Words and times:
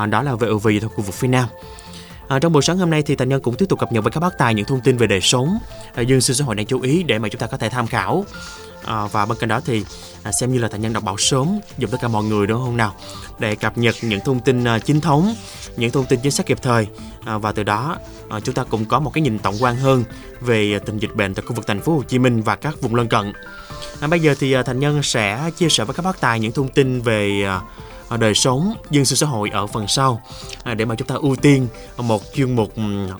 À, 0.00 0.06
đó 0.06 0.22
là 0.22 0.34
VOV 0.34 0.68
thuộc 0.82 0.92
khu 0.94 1.02
vực 1.02 1.14
phía 1.14 1.28
Nam. 1.28 1.48
À, 2.28 2.38
trong 2.38 2.52
buổi 2.52 2.62
sáng 2.62 2.78
hôm 2.78 2.90
nay 2.90 3.02
thì 3.02 3.16
Thành 3.16 3.28
Nhân 3.28 3.40
cũng 3.42 3.54
tiếp 3.54 3.66
tục 3.68 3.78
cập 3.78 3.92
nhật 3.92 4.04
với 4.04 4.10
các 4.10 4.20
bác 4.20 4.38
tài 4.38 4.54
những 4.54 4.64
thông 4.64 4.80
tin 4.80 4.96
về 4.96 5.06
đời 5.06 5.20
sống 5.20 5.58
à, 5.94 6.02
dân 6.02 6.20
sinh 6.20 6.36
xã 6.36 6.44
hội 6.44 6.54
đang 6.54 6.66
chú 6.66 6.80
ý 6.80 7.02
để 7.02 7.18
mà 7.18 7.28
chúng 7.28 7.40
ta 7.40 7.46
có 7.46 7.56
thể 7.56 7.68
tham 7.68 7.86
khảo. 7.86 8.24
À, 8.84 9.06
và 9.06 9.26
bên 9.26 9.38
cạnh 9.38 9.48
đó 9.48 9.60
thì 9.64 9.84
à, 10.22 10.32
xem 10.32 10.52
như 10.52 10.58
là 10.58 10.68
Thành 10.68 10.80
Nhân 10.80 10.92
đọc 10.92 11.02
báo 11.02 11.16
sớm 11.18 11.60
giúp 11.78 11.90
tất 11.90 11.98
cả 12.02 12.08
mọi 12.08 12.24
người 12.24 12.46
đúng 12.46 12.64
không 12.64 12.76
nào 12.76 12.94
để 13.38 13.54
cập 13.54 13.78
nhật 13.78 13.94
những 14.02 14.20
thông 14.24 14.40
tin 14.40 14.64
à, 14.64 14.78
chính 14.78 15.00
thống, 15.00 15.34
những 15.76 15.90
thông 15.90 16.06
tin 16.06 16.20
chính 16.20 16.32
xác 16.32 16.46
kịp 16.46 16.58
thời 16.62 16.86
à, 17.24 17.38
và 17.38 17.52
từ 17.52 17.62
đó 17.62 17.96
à, 18.28 18.40
chúng 18.40 18.54
ta 18.54 18.64
cũng 18.64 18.84
có 18.84 19.00
một 19.00 19.10
cái 19.14 19.22
nhìn 19.22 19.38
tổng 19.38 19.54
quan 19.60 19.76
hơn 19.76 20.04
về 20.40 20.78
tình 20.78 20.98
dịch 20.98 21.14
bệnh 21.14 21.34
tại 21.34 21.44
khu 21.46 21.54
vực 21.54 21.66
thành 21.66 21.80
phố 21.80 21.94
Hồ 21.94 22.02
Chí 22.02 22.18
Minh 22.18 22.42
và 22.42 22.56
các 22.56 22.80
vùng 22.80 22.94
lân 22.94 23.08
cận. 23.08 23.32
À, 24.00 24.08
bây 24.08 24.20
giờ 24.20 24.34
thì 24.40 24.52
à, 24.52 24.62
Thành 24.62 24.80
Nhân 24.80 25.02
sẽ 25.02 25.50
chia 25.56 25.68
sẻ 25.68 25.84
với 25.84 25.94
các 25.94 26.02
bác 26.02 26.20
tài 26.20 26.40
những 26.40 26.52
thông 26.52 26.68
tin 26.68 27.00
về 27.00 27.42
à, 27.46 27.60
À, 27.95 27.95
À, 28.08 28.16
đời 28.16 28.34
sống, 28.34 28.74
dân 28.90 29.04
sự 29.04 29.16
xã 29.16 29.26
hội 29.26 29.50
ở 29.52 29.66
phần 29.66 29.88
sau. 29.88 30.22
À, 30.62 30.74
để 30.74 30.84
mà 30.84 30.94
chúng 30.94 31.08
ta 31.08 31.14
ưu 31.14 31.36
tiên 31.36 31.68
một 31.96 32.22
chuyên 32.34 32.56
mục 32.56 32.74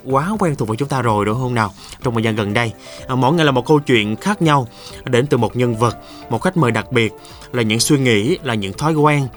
quá 0.05 0.31
quen 0.39 0.57
thuộc 0.57 0.69
với 0.69 0.77
chúng 0.77 0.89
ta 0.89 1.03
rồi, 1.03 1.25
đúng 1.25 1.39
không 1.39 1.55
nào? 1.55 1.73
Trong 2.03 2.15
thời 2.15 2.23
gian 2.23 2.37
gần 2.37 2.55
đây 2.55 2.73
à, 3.07 3.15
mỗi 3.15 3.35
ngày 3.35 3.47
là 3.47 3.53
một 3.53 3.67
câu 3.67 3.80
chuyện 3.80 4.17
khác 4.17 4.43
nhau, 4.43 4.69
đến 5.05 5.27
từ 5.27 5.37
một 5.37 5.57
nhân 5.57 5.77
vật, 5.77 5.97
một 6.30 6.43
khách 6.43 6.57
mời 6.57 6.71
đặc 6.71 6.93
biệt, 6.93 7.13
là 7.53 7.63
những 7.63 7.80
suy 7.80 7.99
nghĩ, 7.99 8.39
là 8.43 8.55
những 8.55 8.73
thói 8.73 8.95
quen 8.95 9.29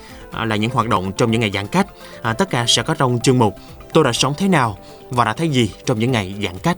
là 0.44 0.56
những 0.56 0.72
hoạt 0.72 0.90
động 0.90 1.12
trong 1.12 1.32
những 1.32 1.42
ngày 1.42 1.52
giãn 1.54 1.68
cách. 1.68 1.88
Tất 2.38 2.50
cả 2.50 2.66
sẽ 2.68 2.84
có 2.84 2.94
trong 2.94 3.20
chương 3.20 3.40
mục 3.40 3.56
tôi 3.94 4.04
đã 4.04 4.14
sống 4.14 4.34
thế 4.38 4.48
nào 4.48 4.78
và 5.10 5.26
đã 5.26 5.34
thấy 5.34 5.50
gì 5.50 5.72
trong 5.86 6.00
những 6.00 6.12
ngày 6.12 6.36
giãn 6.44 6.58
cách? 6.64 6.78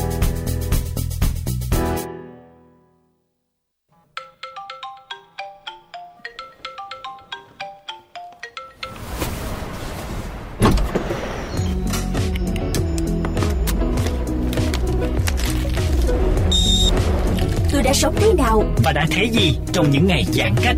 Đã 17.83 17.93
sống 17.93 18.15
thế 18.17 18.33
nào 18.33 18.63
và 18.83 18.91
đã 18.91 19.07
thấy 19.11 19.29
gì 19.29 19.57
trong 19.73 19.91
những 19.91 20.07
ngày 20.07 20.25
giãn 20.31 20.55
cách. 20.63 20.77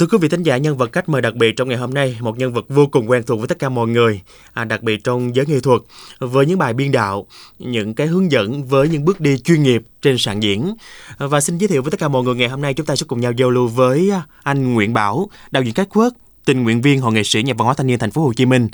Thưa 0.00 0.06
quý 0.06 0.18
vị 0.20 0.28
thính 0.28 0.42
giả, 0.42 0.56
nhân 0.56 0.76
vật 0.76 0.92
khách 0.92 1.08
mời 1.08 1.22
đặc 1.22 1.34
biệt 1.34 1.56
trong 1.56 1.68
ngày 1.68 1.78
hôm 1.78 1.94
nay, 1.94 2.16
một 2.20 2.38
nhân 2.38 2.52
vật 2.52 2.64
vô 2.68 2.86
cùng 2.86 3.10
quen 3.10 3.22
thuộc 3.26 3.38
với 3.38 3.48
tất 3.48 3.58
cả 3.58 3.68
mọi 3.68 3.88
người, 3.88 4.20
à, 4.52 4.64
đặc 4.64 4.82
biệt 4.82 5.04
trong 5.04 5.36
giới 5.36 5.46
nghệ 5.46 5.60
thuật, 5.60 5.80
với 6.18 6.46
những 6.46 6.58
bài 6.58 6.72
biên 6.72 6.92
đạo, 6.92 7.26
những 7.58 7.94
cái 7.94 8.06
hướng 8.06 8.32
dẫn 8.32 8.64
với 8.64 8.88
những 8.88 9.04
bước 9.04 9.20
đi 9.20 9.38
chuyên 9.38 9.62
nghiệp 9.62 9.82
trên 10.02 10.18
sàn 10.18 10.42
diễn. 10.42 10.74
Và 11.18 11.40
xin 11.40 11.58
giới 11.58 11.68
thiệu 11.68 11.82
với 11.82 11.90
tất 11.90 12.00
cả 12.00 12.08
mọi 12.08 12.22
người 12.22 12.34
ngày 12.34 12.48
hôm 12.48 12.62
nay 12.62 12.74
chúng 12.74 12.86
ta 12.86 12.96
sẽ 12.96 13.04
cùng 13.08 13.20
nhau 13.20 13.32
giao 13.32 13.50
lưu 13.50 13.68
với 13.68 14.12
anh 14.42 14.74
Nguyễn 14.74 14.92
Bảo, 14.92 15.30
đạo 15.50 15.62
diễn 15.62 15.74
cách 15.74 15.88
quốc, 15.94 16.14
tình 16.50 16.62
nguyện 16.64 16.82
viên 16.82 17.00
Hội 17.00 17.12
nghệ 17.12 17.22
sĩ 17.22 17.42
nhà 17.42 17.54
văn 17.58 17.64
hóa 17.64 17.74
thanh 17.74 17.86
niên 17.86 17.98
thành 17.98 18.10
phố 18.10 18.22
Hồ 18.22 18.32
Chí 18.36 18.46
Minh. 18.46 18.68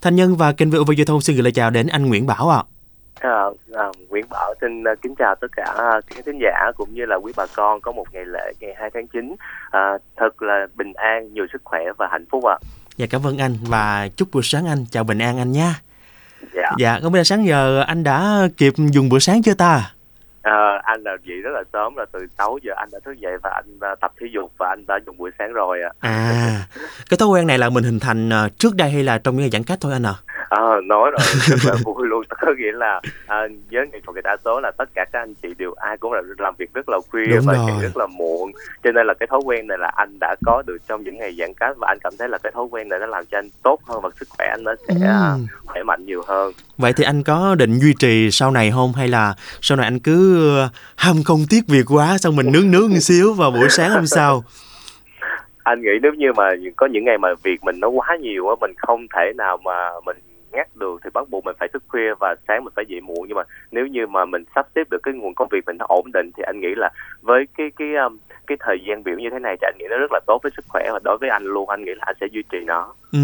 Thanh 0.00 0.16
Nhân 0.16 0.36
và 0.36 0.52
kênh 0.52 0.70
VOV 0.70 0.90
Giao 0.96 1.04
thông 1.04 1.20
xin 1.20 1.36
gửi 1.36 1.42
lời 1.42 1.52
chào 1.52 1.70
đến 1.70 1.86
anh 1.86 2.06
Nguyễn 2.06 2.26
Bảo 2.26 2.48
ạ. 2.48 2.62
À. 3.20 3.44
À, 3.74 3.84
Nguyễn 4.08 4.24
Bảo 4.30 4.54
xin 4.60 4.82
uh, 4.82 5.02
kính 5.02 5.14
chào 5.18 5.34
tất 5.40 5.46
cả 5.56 5.74
các 6.14 6.24
thính 6.26 6.38
giả 6.42 6.72
cũng 6.76 6.94
như 6.94 7.04
là 7.06 7.16
quý 7.16 7.32
bà 7.36 7.46
con 7.56 7.80
có 7.80 7.92
một 7.92 8.04
ngày 8.12 8.24
lễ 8.26 8.52
ngày 8.60 8.74
2 8.78 8.90
tháng 8.94 9.06
9 9.06 9.34
à, 9.70 9.98
thật 10.16 10.42
là 10.42 10.66
bình 10.74 10.92
an, 10.92 11.34
nhiều 11.34 11.46
sức 11.52 11.62
khỏe 11.64 11.80
và 11.98 12.08
hạnh 12.10 12.24
phúc 12.30 12.44
ạ. 12.44 12.56
À. 12.60 12.64
Dạ 12.96 13.06
cảm 13.10 13.26
ơn 13.26 13.38
anh 13.38 13.54
và 13.68 14.08
chúc 14.16 14.28
buổi 14.32 14.42
sáng 14.44 14.66
anh, 14.66 14.84
chào 14.90 15.04
bình 15.04 15.18
an 15.18 15.38
anh 15.38 15.52
nha. 15.52 15.74
Dạ. 16.54 16.70
Dạ, 16.78 16.98
không 17.02 17.12
biết 17.12 17.18
là 17.18 17.24
sáng 17.24 17.46
giờ 17.46 17.84
anh 17.86 18.04
đã 18.04 18.48
kịp 18.56 18.74
dùng 18.76 19.08
bữa 19.08 19.18
sáng 19.18 19.42
chưa 19.42 19.54
ta? 19.54 19.92
À, 20.48 20.80
anh 20.82 21.02
là 21.02 21.16
dậy 21.24 21.36
rất 21.36 21.50
là 21.50 21.62
sớm 21.72 21.96
là 21.96 22.04
từ 22.12 22.26
6 22.38 22.58
giờ 22.62 22.72
anh 22.76 22.88
đã 22.92 22.98
thức 23.04 23.12
dậy 23.12 23.32
và 23.42 23.50
anh 23.50 23.92
uh, 23.92 24.00
tập 24.00 24.12
thể 24.20 24.26
dục 24.34 24.52
và 24.58 24.68
anh 24.68 24.84
đã 24.88 24.98
dùng 25.06 25.16
buổi 25.16 25.30
sáng 25.38 25.52
rồi 25.52 25.82
ạ. 25.82 25.90
À. 26.00 26.10
à, 26.10 26.66
cái 27.10 27.18
thói 27.18 27.28
quen 27.28 27.46
này 27.46 27.58
là 27.58 27.68
mình 27.68 27.84
hình 27.84 28.00
thành 28.00 28.28
uh, 28.28 28.58
trước 28.58 28.74
đây 28.76 28.90
hay 28.90 29.02
là 29.02 29.18
trong 29.18 29.34
những 29.34 29.40
ngày 29.40 29.50
giãn 29.50 29.64
cách 29.64 29.78
thôi 29.80 29.92
anh 29.92 30.06
à? 30.06 30.14
À, 30.48 30.60
nói 30.84 31.10
rồi 31.10 31.20
rất 31.46 31.56
là 31.64 31.74
vui 31.84 32.06
luôn 32.08 32.22
có 32.40 32.52
nghĩa 32.58 32.72
là 32.72 33.00
à, 33.26 33.36
với 33.70 33.86
nghệ 33.92 34.00
thuật 34.04 34.24
đa 34.24 34.36
số 34.44 34.60
là 34.60 34.70
tất 34.78 34.88
cả 34.94 35.04
các 35.12 35.18
anh 35.18 35.34
chị 35.34 35.48
đều 35.58 35.72
ai 35.72 35.96
cũng 35.96 36.12
là 36.12 36.22
làm 36.38 36.54
việc 36.58 36.74
rất 36.74 36.88
là 36.88 36.98
khuya 37.10 37.26
Đúng 37.30 37.46
và 37.46 37.54
rồi. 37.54 37.82
rất 37.82 37.96
là 37.96 38.06
muộn 38.06 38.52
cho 38.84 38.92
nên 38.92 39.06
là 39.06 39.14
cái 39.14 39.26
thói 39.26 39.40
quen 39.44 39.66
này 39.66 39.78
là 39.78 39.88
anh 39.96 40.18
đã 40.20 40.36
có 40.46 40.62
được 40.66 40.78
trong 40.88 41.04
những 41.04 41.18
ngày 41.18 41.34
giãn 41.38 41.54
cách 41.54 41.76
và 41.80 41.88
anh 41.88 41.98
cảm 42.04 42.12
thấy 42.18 42.28
là 42.28 42.38
cái 42.38 42.52
thói 42.54 42.64
quen 42.70 42.88
này 42.88 42.98
nó 42.98 43.06
làm 43.06 43.24
cho 43.30 43.38
anh 43.38 43.48
tốt 43.62 43.80
hơn 43.84 44.00
và 44.02 44.10
sức 44.20 44.28
khỏe 44.36 44.46
anh 44.50 44.64
nó 44.64 44.74
sẽ 44.88 44.94
ừ. 44.94 45.44
khỏe 45.66 45.82
mạnh 45.82 46.06
nhiều 46.06 46.22
hơn 46.26 46.52
vậy 46.78 46.92
thì 46.92 47.04
anh 47.04 47.22
có 47.22 47.54
định 47.54 47.78
duy 47.78 47.94
trì 47.98 48.30
sau 48.30 48.50
này 48.50 48.70
không? 48.70 48.92
Hay 48.92 49.08
là 49.08 49.34
sau 49.60 49.76
này 49.76 49.86
anh 49.86 49.98
cứ 49.98 50.48
ờ, 50.58 50.68
ham 50.96 51.22
không 51.24 51.40
tiếc 51.50 51.60
việc 51.68 51.84
quá, 51.88 52.18
xong 52.18 52.36
mình 52.36 52.52
nướng 52.52 52.70
nướng 52.70 52.90
một 52.90 53.00
xíu 53.00 53.34
vào 53.34 53.50
buổi 53.50 53.68
sáng 53.68 53.90
hôm 53.90 54.06
sau? 54.06 54.44
Anh 55.62 55.82
nghĩ 55.82 55.98
nếu 56.02 56.12
như 56.12 56.32
mà 56.36 56.50
có 56.76 56.86
những 56.86 57.04
ngày 57.04 57.18
mà 57.18 57.28
việc 57.42 57.64
mình 57.64 57.80
nó 57.80 57.88
quá 57.88 58.16
nhiều 58.20 58.48
á, 58.48 58.54
mình 58.60 58.72
không 58.76 59.06
thể 59.16 59.32
nào 59.36 59.56
mà 59.64 59.72
mình 60.06 60.16
ngắt 60.52 60.76
được 60.76 61.00
thì 61.04 61.10
bắt 61.14 61.28
buộc 61.28 61.44
mình 61.44 61.56
phải 61.58 61.68
thức 61.72 61.82
khuya 61.88 62.14
và 62.20 62.34
sáng 62.48 62.64
mình 62.64 62.72
phải 62.76 62.84
dậy 62.88 63.00
muộn 63.00 63.24
nhưng 63.28 63.36
mà 63.36 63.42
nếu 63.70 63.86
như 63.86 64.06
mà 64.06 64.24
mình 64.24 64.44
sắp 64.54 64.66
xếp 64.74 64.90
được 64.90 64.98
cái 65.02 65.14
nguồn 65.14 65.34
công 65.34 65.48
việc 65.48 65.64
mình 65.66 65.76
nó 65.78 65.86
ổn 65.88 66.12
định 66.12 66.30
thì 66.36 66.42
anh 66.46 66.60
nghĩ 66.60 66.74
là 66.76 66.90
với 67.22 67.46
cái 67.58 67.70
cái 67.76 67.88
um, 67.94 68.18
cái 68.46 68.58
thời 68.60 68.78
gian 68.88 69.04
biểu 69.04 69.18
như 69.18 69.28
thế 69.32 69.38
này 69.38 69.56
thì 69.60 69.66
anh 69.66 69.78
nghĩ 69.78 69.84
nó 69.90 69.96
rất 69.98 70.12
là 70.12 70.20
tốt 70.26 70.40
với 70.42 70.52
sức 70.56 70.64
khỏe 70.68 70.88
và 70.92 70.98
đối 71.04 71.18
với 71.20 71.28
anh 71.28 71.44
luôn 71.44 71.68
anh 71.68 71.84
nghĩ 71.84 71.92
là 71.96 72.04
anh 72.06 72.16
sẽ 72.20 72.26
duy 72.32 72.42
trì 72.52 72.58
nó. 72.66 72.94
Ừ, 73.12 73.18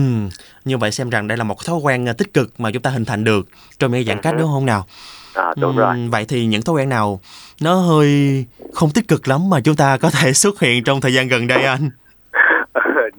như 0.64 0.78
vậy 0.78 0.90
xem 0.90 1.10
rằng 1.10 1.28
đây 1.28 1.38
là 1.38 1.44
một 1.44 1.64
thói 1.66 1.76
quen 1.82 2.06
uh, 2.10 2.18
tích 2.18 2.34
cực 2.34 2.60
mà 2.60 2.70
chúng 2.72 2.82
ta 2.82 2.90
hình 2.90 3.04
thành 3.04 3.24
được 3.24 3.46
trong 3.78 3.92
những 3.92 4.04
giãn 4.04 4.20
cách 4.20 4.34
đúng 4.38 4.48
không 4.54 4.66
nào? 4.66 4.86
À, 5.34 5.54
đúng 5.56 5.76
ừ, 5.76 5.80
rồi. 5.80 6.08
Vậy 6.10 6.24
thì 6.28 6.46
những 6.46 6.62
thói 6.62 6.74
quen 6.76 6.88
nào 6.88 7.20
nó 7.62 7.74
hơi 7.74 8.44
không 8.72 8.90
tích 8.90 9.08
cực 9.08 9.28
lắm 9.28 9.50
mà 9.50 9.60
chúng 9.60 9.76
ta 9.76 9.96
có 9.96 10.10
thể 10.10 10.32
xuất 10.42 10.60
hiện 10.60 10.84
trong 10.84 11.00
thời 11.00 11.14
gian 11.14 11.28
gần 11.28 11.46
đây 11.46 11.62
anh? 11.62 11.90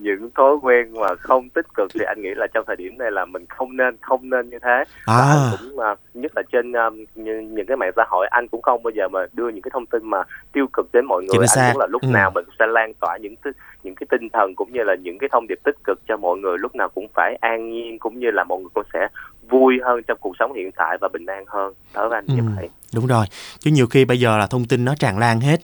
Những 0.05 0.29
thói 0.35 0.55
quen 0.61 0.93
mà 0.93 1.07
không 1.19 1.49
tích 1.49 1.65
cực 1.73 1.91
thì 1.93 2.05
anh 2.05 2.21
nghĩ 2.21 2.29
là 2.35 2.47
trong 2.53 2.65
thời 2.67 2.75
điểm 2.75 2.97
này 2.97 3.11
là 3.11 3.25
mình 3.25 3.45
không 3.49 3.77
nên 3.77 3.97
không 4.01 4.29
nên 4.29 4.49
như 4.49 4.59
thế 4.61 4.69
à. 4.69 4.85
và 5.05 5.15
anh 5.15 5.57
cũng 5.59 5.75
uh, 5.75 5.99
nhất 6.13 6.31
là 6.35 6.41
trên 6.51 6.71
um, 6.71 7.05
những, 7.15 7.55
những 7.55 7.65
cái 7.65 7.77
mạng 7.77 7.91
xã 7.95 8.03
hội 8.09 8.27
anh 8.31 8.47
cũng 8.47 8.61
không 8.61 8.83
bao 8.83 8.91
giờ 8.91 9.07
mà 9.07 9.19
đưa 9.33 9.49
những 9.49 9.61
cái 9.61 9.71
thông 9.73 9.85
tin 9.85 10.09
mà 10.09 10.23
tiêu 10.53 10.67
cực 10.73 10.87
đến 10.93 11.05
mọi 11.05 11.23
người 11.23 11.45
anh 11.55 11.67
muốn 11.67 11.81
là 11.81 11.87
lúc 11.89 12.01
ừ. 12.01 12.07
nào 12.13 12.31
mình 12.35 12.45
sẽ 12.59 12.65
lan 12.67 12.93
tỏa 12.93 13.17
những 13.17 13.35
những 13.83 13.95
cái 13.95 14.07
tinh 14.09 14.29
thần 14.33 14.55
cũng 14.55 14.73
như 14.73 14.83
là 14.83 14.95
những 14.95 15.17
cái 15.17 15.29
thông 15.31 15.47
điệp 15.47 15.59
tích 15.63 15.75
cực 15.83 15.99
cho 16.07 16.17
mọi 16.17 16.37
người 16.37 16.57
lúc 16.57 16.75
nào 16.75 16.89
cũng 16.89 17.07
phải 17.13 17.37
an 17.41 17.71
nhiên 17.71 17.99
cũng 17.99 18.19
như 18.19 18.31
là 18.31 18.43
mọi 18.43 18.59
người 18.59 18.69
cũng 18.73 18.83
sẽ 18.93 19.07
vui 19.49 19.79
hơn 19.85 20.01
trong 20.07 20.17
cuộc 20.21 20.33
sống 20.39 20.53
hiện 20.53 20.71
tại 20.75 20.97
và 21.01 21.07
bình 21.13 21.25
an 21.25 21.43
hơn 21.47 21.73
đối 21.93 22.09
với 22.09 22.17
anh 22.17 22.25
ừ, 22.27 22.35
như 22.35 22.41
vậy 22.55 22.69
đúng 22.93 23.07
rồi 23.07 23.25
chứ 23.59 23.71
nhiều 23.71 23.87
khi 23.87 24.05
bây 24.05 24.19
giờ 24.19 24.37
là 24.37 24.47
thông 24.47 24.65
tin 24.65 24.85
nó 24.85 24.95
tràn 24.99 25.17
lan 25.17 25.39
hết 25.39 25.61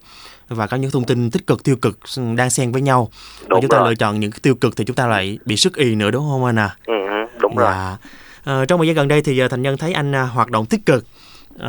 và 0.50 0.68
có 0.68 0.78
những 0.78 0.92
thông 0.92 1.04
tin 1.04 1.32
tích 1.32 1.48
cực 1.48 1.64
tiêu 1.64 1.76
cực 1.76 2.00
đang 2.38 2.50
xen 2.50 2.72
với 2.72 2.82
nhau 2.82 3.10
đúng 3.42 3.50
và 3.50 3.62
chúng 3.62 3.70
ta 3.70 3.78
rồi. 3.78 3.90
lựa 3.90 3.96
chọn 3.96 4.20
những 4.20 4.32
tiêu 4.32 4.56
cực 4.56 4.78
thì 4.78 4.86
chúng 4.86 4.96
ta 4.96 5.08
lại 5.08 5.40
bị 5.46 5.56
sức 5.56 5.76
y 5.76 5.96
nữa 5.96 6.12
đúng 6.12 6.30
không 6.30 6.46
anh 6.46 6.60
à 6.60 6.76
ừ, 6.86 6.94
đúng 7.42 7.56
rồi 7.56 7.68
và, 7.68 7.98
uh, 8.62 8.68
trong 8.68 8.80
thời 8.80 8.88
gian 8.88 8.96
gần 8.96 9.08
đây 9.08 9.22
thì 9.22 9.46
uh, 9.46 9.52
thành 9.52 9.62
nhân 9.62 9.78
thấy 9.78 9.94
anh 9.94 10.12
uh, 10.12 10.32
hoạt 10.34 10.52
động 10.52 10.66
tích 10.66 10.86
cực 10.86 11.06
uh, 11.56 11.62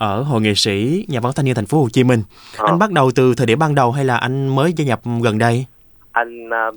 ở 0.00 0.22
hội 0.22 0.40
nghệ 0.40 0.54
sĩ 0.54 1.06
nhà 1.08 1.20
văn 1.20 1.32
thanh 1.36 1.44
niên 1.44 1.54
thành 1.54 1.66
phố 1.66 1.82
Hồ 1.82 1.88
Chí 1.92 2.04
Minh. 2.04 2.22
À. 2.56 2.64
Anh 2.66 2.78
bắt 2.78 2.90
đầu 2.90 3.10
từ 3.14 3.34
thời 3.34 3.46
điểm 3.46 3.58
ban 3.58 3.74
đầu 3.74 3.92
hay 3.92 4.04
là 4.04 4.16
anh 4.16 4.54
mới 4.54 4.72
gia 4.72 4.84
nhập 4.84 5.00
gần 5.22 5.38
đây? 5.38 5.66
Anh 6.12 6.46
uh, 6.46 6.76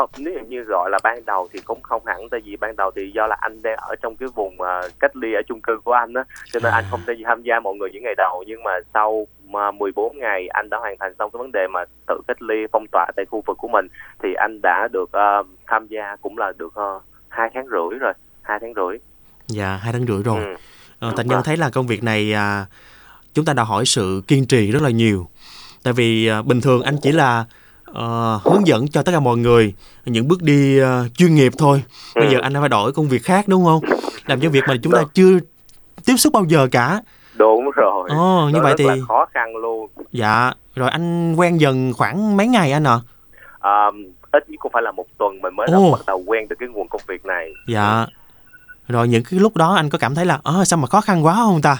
không 0.00 0.10
nếu 0.18 0.44
như 0.48 0.62
gọi 0.62 0.90
là 0.90 0.98
ban 1.02 1.24
đầu 1.26 1.48
thì 1.52 1.60
cũng 1.64 1.82
không 1.82 2.06
hẳn 2.06 2.28
tại 2.30 2.40
vì 2.44 2.56
ban 2.56 2.76
đầu 2.76 2.90
thì 2.96 3.10
do 3.14 3.26
là 3.26 3.36
anh 3.40 3.62
đang 3.62 3.76
ở 3.76 3.94
trong 4.02 4.16
cái 4.16 4.28
vùng 4.34 4.54
uh, 4.54 4.92
cách 5.00 5.16
ly 5.16 5.32
ở 5.34 5.42
chung 5.48 5.60
cư 5.60 5.80
của 5.84 5.92
anh 5.92 6.14
á 6.14 6.24
cho 6.52 6.60
nên 6.62 6.72
à. 6.72 6.74
anh 6.74 6.84
không 6.90 7.00
thể 7.06 7.14
tham 7.24 7.42
gia 7.42 7.60
mọi 7.60 7.74
người 7.74 7.88
những 7.92 8.02
ngày 8.02 8.14
đầu 8.16 8.44
nhưng 8.46 8.62
mà 8.62 8.70
sau 8.94 9.26
mà 9.44 9.70
14 9.70 10.18
ngày 10.18 10.48
anh 10.48 10.70
đã 10.70 10.78
hoàn 10.78 10.96
thành 11.00 11.12
xong 11.18 11.30
cái 11.30 11.38
vấn 11.38 11.52
đề 11.52 11.66
mà 11.66 11.84
tự 12.06 12.20
cách 12.28 12.42
ly 12.42 12.56
phong 12.72 12.86
tỏa 12.92 13.06
tại 13.16 13.24
khu 13.30 13.42
vực 13.46 13.56
của 13.58 13.68
mình 13.68 13.86
thì 14.22 14.34
anh 14.34 14.60
đã 14.62 14.88
được 14.92 15.10
uh, 15.16 15.46
tham 15.66 15.86
gia 15.86 16.16
cũng 16.22 16.38
là 16.38 16.52
được 16.58 16.72
uh, 16.80 17.02
hai 17.28 17.50
tháng 17.54 17.66
rưỡi 17.66 17.98
rồi 17.98 18.12
hai 18.42 18.58
tháng 18.60 18.74
rưỡi 18.74 18.98
dạ 19.46 19.76
hai 19.76 19.92
tháng 19.92 20.06
rưỡi 20.06 20.22
rồi 20.22 20.44
ừ. 20.44 20.54
ờ, 21.00 21.12
thành 21.16 21.28
nhân 21.28 21.40
thấy 21.44 21.56
là 21.56 21.70
công 21.70 21.86
việc 21.86 22.04
này 22.04 22.34
à, 22.34 22.66
chúng 23.34 23.44
ta 23.44 23.52
đòi 23.52 23.66
hỏi 23.66 23.86
sự 23.86 24.22
kiên 24.28 24.46
trì 24.46 24.70
rất 24.70 24.82
là 24.82 24.90
nhiều 24.90 25.28
tại 25.82 25.92
vì 25.92 26.28
à, 26.28 26.42
bình 26.42 26.60
thường 26.60 26.82
anh 26.82 26.96
chỉ 27.02 27.12
là 27.12 27.44
uh, 27.90 28.42
hướng 28.42 28.66
dẫn 28.66 28.88
cho 28.88 29.02
tất 29.02 29.12
cả 29.12 29.20
mọi 29.20 29.36
người 29.36 29.74
những 30.04 30.28
bước 30.28 30.42
đi 30.42 30.82
uh, 30.82 30.86
chuyên 31.16 31.34
nghiệp 31.34 31.52
thôi. 31.58 31.82
Bây 32.14 32.26
ừ. 32.26 32.32
giờ 32.32 32.38
anh 32.42 32.52
đã 32.52 32.60
phải 32.60 32.68
đổi 32.68 32.92
công 32.92 33.08
việc 33.08 33.24
khác 33.24 33.48
đúng 33.48 33.64
không? 33.64 33.80
Làm 34.26 34.40
cho 34.40 34.48
việc 34.48 34.64
mà 34.68 34.74
chúng 34.82 34.92
ta 34.92 35.04
chưa 35.14 35.38
tiếp 36.04 36.16
xúc 36.16 36.32
bao 36.32 36.44
giờ 36.48 36.68
cả. 36.72 37.02
Đúng 37.34 37.70
rồi. 37.70 38.08
Ồ 38.10 38.48
như 38.48 38.58
Đó 38.58 38.62
vậy 38.62 38.74
thì 38.78 38.84
khó 39.08 39.26
khăn 39.34 39.56
luôn. 39.56 39.90
Dạ 40.12 40.52
rồi 40.76 40.90
anh 40.90 41.34
quen 41.34 41.60
dần 41.60 41.92
khoảng 41.92 42.36
mấy 42.36 42.46
ngày 42.46 42.72
anh 42.72 42.84
ạ? 42.84 43.00
À? 43.60 43.70
à, 43.70 43.90
ít 44.32 44.50
nhất 44.50 44.56
cũng 44.60 44.72
phải 44.72 44.82
là 44.82 44.92
một 44.92 45.04
tuần 45.18 45.40
mình 45.42 45.56
mới 45.56 45.68
oh. 45.76 45.92
bắt 45.92 46.00
đầu 46.06 46.22
quen 46.26 46.48
được 46.48 46.56
cái 46.58 46.68
nguồn 46.68 46.88
công 46.88 47.00
việc 47.08 47.26
này. 47.26 47.52
Dạ. 47.66 48.06
Rồi 48.88 49.08
những 49.08 49.22
cái 49.30 49.40
lúc 49.40 49.56
đó 49.56 49.74
anh 49.74 49.88
có 49.88 49.98
cảm 49.98 50.14
thấy 50.14 50.26
là 50.26 50.40
ờ 50.42 50.64
sao 50.64 50.76
mà 50.76 50.86
khó 50.86 51.00
khăn 51.00 51.24
quá 51.24 51.34
không 51.34 51.62
ta 51.62 51.76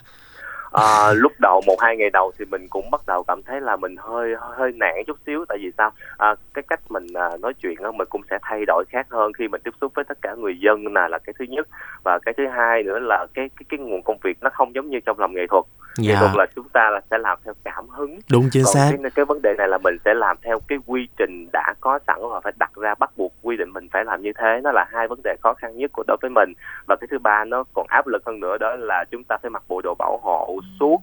à, 0.73 1.13
lúc 1.13 1.33
đầu 1.39 1.61
một 1.67 1.77
hai 1.81 1.97
ngày 1.97 2.11
đầu 2.11 2.33
thì 2.39 2.45
mình 2.45 2.69
cũng 2.69 2.91
bắt 2.91 3.01
đầu 3.07 3.23
cảm 3.23 3.43
thấy 3.43 3.61
là 3.61 3.77
mình 3.77 3.97
hơi 3.99 4.35
hơi 4.41 4.73
nản 4.73 4.95
chút 5.07 5.17
xíu. 5.27 5.45
Tại 5.49 5.59
vì 5.61 5.71
sao? 5.79 5.91
À, 6.19 6.35
cái 6.55 6.63
cách 6.69 6.81
mình 6.89 7.07
à, 7.15 7.29
nói 7.41 7.55
chuyện 7.63 7.75
đó, 7.83 7.93
mình 7.93 8.09
cũng 8.11 8.23
sẽ 8.31 8.39
thay 8.43 8.65
đổi 8.67 8.85
khác 8.89 9.07
hơn 9.11 9.33
khi 9.33 9.49
mình 9.49 9.61
tiếp 9.65 9.75
xúc 9.81 9.93
với 9.95 10.05
tất 10.05 10.19
cả 10.23 10.35
người 10.35 10.59
dân 10.61 10.95
là 10.95 11.09
là 11.09 11.19
cái 11.19 11.35
thứ 11.39 11.45
nhất. 11.45 11.69
Và 12.05 12.19
cái 12.19 12.35
thứ 12.37 12.47
hai 12.47 12.83
nữa 12.83 12.99
là 12.99 13.27
cái 13.35 13.51
cái 13.57 13.65
cái 13.69 13.79
nguồn 13.81 14.03
công 14.03 14.19
việc 14.23 14.39
nó 14.41 14.51
không 14.53 14.75
giống 14.75 14.91
như 14.91 15.01
trong 15.01 15.19
làm 15.19 15.35
nghệ 15.35 15.47
thuật. 15.51 15.65
Dạ. 15.97 16.15
nghệ 16.15 16.21
thuật 16.21 16.31
là 16.37 16.47
chúng 16.57 16.69
ta 16.69 16.91
là 16.91 17.01
sẽ 17.11 17.19
làm 17.19 17.39
theo 17.45 17.55
cảm 17.65 17.89
hứng. 17.89 18.19
Đúng 18.31 18.49
chính 18.53 18.63
Còn 18.65 18.75
xác. 18.75 18.91
cái, 19.03 19.11
cái 19.15 19.25
vấn 19.25 19.43
đề 19.43 19.55
này 19.59 19.69
là 19.69 19.79
mình 19.79 19.97
sẽ 20.05 20.15
làm 20.15 20.37
theo 20.43 20.61
cái 20.69 20.79
quy 20.87 21.09
trình 21.17 21.49
đã 21.53 21.75
có 21.81 21.99
sẵn 22.07 22.17
và 22.31 22.41
phải 22.41 22.53
đặt 22.59 22.71
ra 22.77 22.95
bắt 22.99 23.11
buộc 23.17 23.33
quy 23.43 23.57
định 23.57 23.73
mình 23.73 23.89
phải 23.93 24.05
làm 24.05 24.23
như 24.23 24.33
thế. 24.39 24.61
Nó 24.65 24.73
là 24.73 24.85
hai 24.93 25.09
vấn 25.09 25.21
đề 25.25 25.37
khó 25.43 25.55
khăn 25.55 25.77
nhất 25.77 25.91
của 25.95 26.05
đối 26.07 26.17
với 26.23 26.31
mình. 26.31 26.53
Và 26.89 26.97
cái 27.01 27.09
thứ 27.11 27.19
ba 27.19 27.45
nó 27.45 27.65
còn 27.75 27.87
áp 27.89 28.07
lực 28.07 28.23
hơn 28.27 28.41
nữa 28.41 28.57
đó 28.61 28.77
là 28.77 29.05
chúng 29.11 29.25
ta 29.25 29.37
phải 29.43 29.51
mặc 29.51 29.63
bộ 29.69 29.81
đồ 29.81 29.95
bảo 29.99 30.19
hộ 30.23 30.60
suốt. 30.81 31.03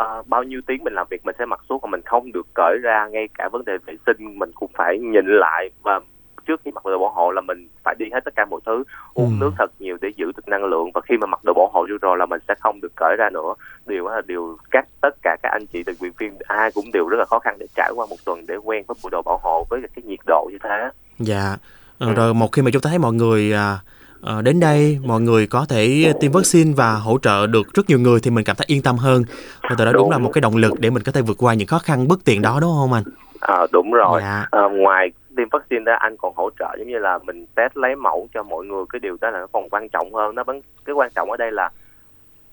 Uh, 0.00 0.26
bao 0.26 0.42
nhiêu 0.42 0.60
tiếng 0.66 0.84
mình 0.84 0.94
làm 0.94 1.06
việc 1.10 1.24
mình 1.24 1.36
sẽ 1.38 1.44
mặc 1.44 1.60
suốt 1.68 1.82
và 1.82 1.88
mình 1.90 2.00
không 2.04 2.32
được 2.32 2.46
cởi 2.54 2.78
ra 2.82 3.08
ngay 3.12 3.28
cả 3.38 3.48
vấn 3.52 3.64
đề 3.64 3.72
vệ 3.86 3.94
sinh. 4.06 4.38
Mình 4.38 4.52
cũng 4.54 4.70
phải 4.74 4.98
nhìn 4.98 5.26
lại 5.26 5.70
và 5.82 6.00
trước 6.46 6.60
khi 6.64 6.70
mặc 6.70 6.86
đồ 6.86 6.98
bảo 6.98 7.12
hộ 7.12 7.30
là 7.30 7.40
mình 7.40 7.68
phải 7.84 7.94
đi 7.98 8.06
hết 8.12 8.24
tất 8.24 8.34
cả 8.36 8.44
mọi 8.44 8.60
thứ 8.66 8.84
uống 9.14 9.30
ừ. 9.30 9.36
nước 9.40 9.50
thật 9.58 9.70
nhiều 9.78 9.96
để 10.00 10.08
giữ 10.16 10.26
được 10.36 10.48
năng 10.48 10.64
lượng 10.64 10.90
và 10.94 11.00
khi 11.00 11.16
mà 11.16 11.26
mặc 11.26 11.40
đồ 11.44 11.52
bảo 11.56 11.70
hộ 11.72 11.86
vô 11.90 11.96
rồi 12.02 12.18
là 12.18 12.26
mình 12.26 12.40
sẽ 12.48 12.54
không 12.60 12.80
được 12.80 12.92
cởi 12.96 13.16
ra 13.18 13.30
nữa. 13.30 13.54
Điều 13.86 14.04
đó 14.08 14.14
là 14.14 14.22
điều 14.26 14.58
các 14.70 14.86
tất 15.00 15.16
cả 15.22 15.36
các 15.42 15.52
anh 15.52 15.66
chị 15.66 15.82
tình 15.82 15.96
nguyện 16.00 16.12
viên 16.18 16.32
ai 16.46 16.70
cũng 16.74 16.92
đều 16.92 17.08
rất 17.08 17.16
là 17.18 17.24
khó 17.24 17.38
khăn 17.38 17.56
để 17.58 17.66
trải 17.74 17.90
qua 17.94 18.06
một 18.10 18.16
tuần 18.24 18.46
để 18.46 18.56
quen 18.56 18.84
với 18.86 18.96
bộ 19.02 19.10
đồ 19.10 19.22
bảo 19.22 19.40
hộ 19.42 19.66
với 19.70 19.80
cái 19.96 20.02
nhiệt 20.06 20.20
độ 20.26 20.48
như 20.52 20.58
thế. 20.62 20.88
Dạ. 21.18 21.56
Ừ. 21.98 22.12
rồi 22.14 22.34
một 22.34 22.52
khi 22.52 22.62
mà 22.62 22.70
chúng 22.72 22.82
ta 22.82 22.90
thấy 22.90 22.98
mọi 22.98 23.12
người 23.12 23.52
à, 23.52 23.78
à, 24.22 24.42
đến 24.42 24.60
đây 24.60 24.98
mọi 25.04 25.20
người 25.20 25.46
có 25.46 25.66
thể 25.68 26.12
tiêm 26.20 26.32
vaccine 26.32 26.72
và 26.76 26.92
hỗ 26.92 27.18
trợ 27.18 27.46
được 27.46 27.74
rất 27.74 27.88
nhiều 27.88 27.98
người 27.98 28.20
thì 28.22 28.30
mình 28.30 28.44
cảm 28.44 28.56
thấy 28.56 28.64
yên 28.68 28.82
tâm 28.82 28.96
hơn 28.96 29.22
và 29.62 29.74
từ 29.78 29.84
đó 29.84 29.92
đúng. 29.92 30.02
đúng 30.02 30.10
là 30.10 30.18
một 30.18 30.30
cái 30.32 30.40
động 30.40 30.56
lực 30.56 30.72
để 30.80 30.90
mình 30.90 31.02
có 31.02 31.12
thể 31.12 31.22
vượt 31.22 31.36
qua 31.38 31.54
những 31.54 31.68
khó 31.68 31.78
khăn 31.78 32.08
bất 32.08 32.24
tiện 32.24 32.42
đó 32.42 32.58
đúng 32.60 32.70
không 32.80 32.92
anh? 32.92 33.04
À, 33.40 33.66
đúng 33.72 33.92
rồi. 33.92 34.20
Dạ. 34.22 34.46
À, 34.50 34.62
ngoài 34.72 35.10
tiêm 35.36 35.48
vaccine 35.52 35.84
đó 35.84 35.92
anh 35.98 36.16
còn 36.16 36.32
hỗ 36.36 36.50
trợ 36.58 36.76
giống 36.78 36.88
như 36.88 36.98
là 36.98 37.18
mình 37.18 37.46
test 37.54 37.76
lấy 37.76 37.96
mẫu 37.96 38.28
cho 38.34 38.42
mọi 38.42 38.64
người 38.64 38.84
cái 38.92 39.00
điều 39.00 39.16
đó 39.20 39.30
là 39.30 39.38
nó 39.40 39.46
còn 39.52 39.68
quan 39.70 39.88
trọng 39.88 40.14
hơn 40.14 40.34
nó 40.34 40.44
vẫn 40.44 40.60
cái 40.84 40.94
quan 40.94 41.10
trọng 41.14 41.30
ở 41.30 41.36
đây 41.36 41.52
là 41.52 41.70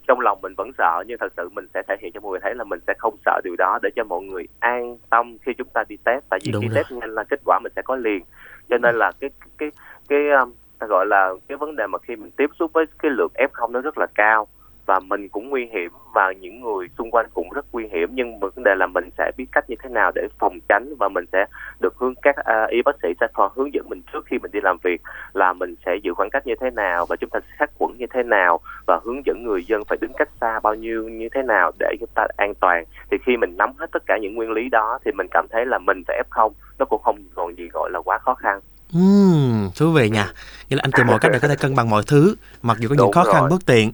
trong 0.06 0.20
lòng 0.20 0.38
mình 0.42 0.54
vẫn 0.56 0.70
sợ 0.78 1.04
nhưng 1.06 1.18
thật 1.18 1.32
sự 1.36 1.48
mình 1.48 1.66
sẽ 1.74 1.82
thể 1.88 1.94
hiện 2.00 2.12
cho 2.14 2.20
mọi 2.20 2.30
người 2.30 2.40
thấy 2.42 2.54
là 2.54 2.64
mình 2.64 2.80
sẽ 2.86 2.94
không 2.98 3.16
sợ 3.24 3.40
điều 3.44 3.56
đó 3.58 3.78
để 3.82 3.90
cho 3.96 4.04
mọi 4.04 4.22
người 4.22 4.48
an 4.60 4.96
tâm 5.10 5.36
khi 5.42 5.52
chúng 5.58 5.68
ta 5.74 5.84
đi 5.88 5.96
test 6.04 6.24
tại 6.30 6.40
vì 6.44 6.52
Đúng 6.52 6.62
khi 6.62 6.68
rồi. 6.68 6.74
test 6.76 6.92
nhanh 6.92 7.14
là 7.14 7.24
kết 7.24 7.40
quả 7.44 7.58
mình 7.62 7.72
sẽ 7.76 7.82
có 7.82 7.96
liền 7.96 8.22
cho 8.68 8.78
nên 8.78 8.94
là 8.94 9.12
cái 9.20 9.30
cái 9.40 9.48
cái, 9.58 9.70
cái 10.08 10.30
um, 10.30 10.52
gọi 10.86 11.06
là 11.06 11.30
cái 11.48 11.58
vấn 11.58 11.76
đề 11.76 11.86
mà 11.86 11.98
khi 11.98 12.16
mình 12.16 12.30
tiếp 12.36 12.50
xúc 12.58 12.70
với 12.74 12.84
cái 12.98 13.10
lượng 13.10 13.32
F0 13.34 13.70
nó 13.70 13.80
rất 13.80 13.98
là 13.98 14.06
cao 14.14 14.46
và 14.86 15.00
mình 15.00 15.28
cũng 15.28 15.50
nguy 15.50 15.66
hiểm 15.72 15.90
và 16.14 16.32
những 16.32 16.60
người 16.60 16.88
xung 16.98 17.10
quanh 17.10 17.26
cũng 17.34 17.50
rất 17.54 17.66
nguy 17.72 17.88
hiểm. 17.92 18.08
Nhưng 18.12 18.38
vấn 18.38 18.64
đề 18.64 18.74
là 18.74 18.86
mình 18.86 19.08
sẽ 19.18 19.30
biết 19.36 19.46
cách 19.52 19.70
như 19.70 19.76
thế 19.82 19.88
nào 19.88 20.12
để 20.14 20.28
phòng 20.38 20.58
tránh 20.68 20.94
và 20.98 21.08
mình 21.08 21.24
sẽ 21.32 21.46
được 21.80 21.96
hướng 21.96 22.14
các 22.22 22.36
uh, 22.38 22.70
y 22.70 22.82
bác 22.82 22.96
sĩ 23.02 23.08
sẽ 23.20 23.26
hướng 23.54 23.74
dẫn 23.74 23.88
mình 23.88 24.02
trước 24.12 24.26
khi 24.26 24.38
mình 24.38 24.50
đi 24.52 24.60
làm 24.62 24.76
việc 24.82 25.02
là 25.32 25.52
mình 25.52 25.74
sẽ 25.86 25.96
giữ 26.02 26.14
khoảng 26.14 26.30
cách 26.30 26.46
như 26.46 26.54
thế 26.60 26.70
nào 26.70 27.06
và 27.06 27.16
chúng 27.16 27.30
ta 27.30 27.40
sát 27.58 27.70
khuẩn 27.78 27.98
như 27.98 28.06
thế 28.10 28.22
nào 28.22 28.60
và 28.86 29.00
hướng 29.04 29.26
dẫn 29.26 29.44
người 29.44 29.64
dân 29.64 29.84
phải 29.84 29.98
đứng 30.00 30.12
cách 30.16 30.28
xa 30.40 30.60
bao 30.60 30.74
nhiêu 30.74 31.08
như 31.08 31.28
thế 31.34 31.42
nào 31.42 31.72
để 31.78 31.96
chúng 32.00 32.10
ta 32.14 32.26
an 32.36 32.54
toàn. 32.54 32.84
Thì 33.10 33.16
khi 33.26 33.36
mình 33.36 33.56
nắm 33.56 33.72
hết 33.78 33.86
tất 33.92 34.02
cả 34.06 34.18
những 34.20 34.34
nguyên 34.34 34.50
lý 34.50 34.68
đó 34.68 34.98
thì 35.04 35.12
mình 35.12 35.26
cảm 35.30 35.46
thấy 35.50 35.66
là 35.66 35.78
mình 35.78 36.02
và 36.08 36.22
F0 36.30 36.50
nó 36.78 36.84
cũng 36.84 37.02
không 37.02 37.18
còn 37.34 37.54
gì 37.54 37.68
gọi 37.72 37.90
là 37.90 38.00
quá 38.04 38.18
khó 38.18 38.34
khăn. 38.34 38.60
Uhm, 38.98 39.70
thú 39.76 39.92
vị 39.92 40.10
nha. 40.10 40.32
Nghĩa 40.68 40.76
là 40.76 40.80
anh 40.84 40.90
tìm 40.92 41.06
mọi 41.06 41.18
cách 41.18 41.32
để 41.32 41.38
có 41.38 41.48
thể 41.48 41.56
cân 41.56 41.74
bằng 41.74 41.90
mọi 41.90 42.02
thứ, 42.06 42.34
mặc 42.62 42.76
dù 42.80 42.88
có 42.88 42.94
những 42.94 43.12
khó 43.12 43.24
khăn 43.24 43.48
bất 43.50 43.66
tiện. 43.66 43.92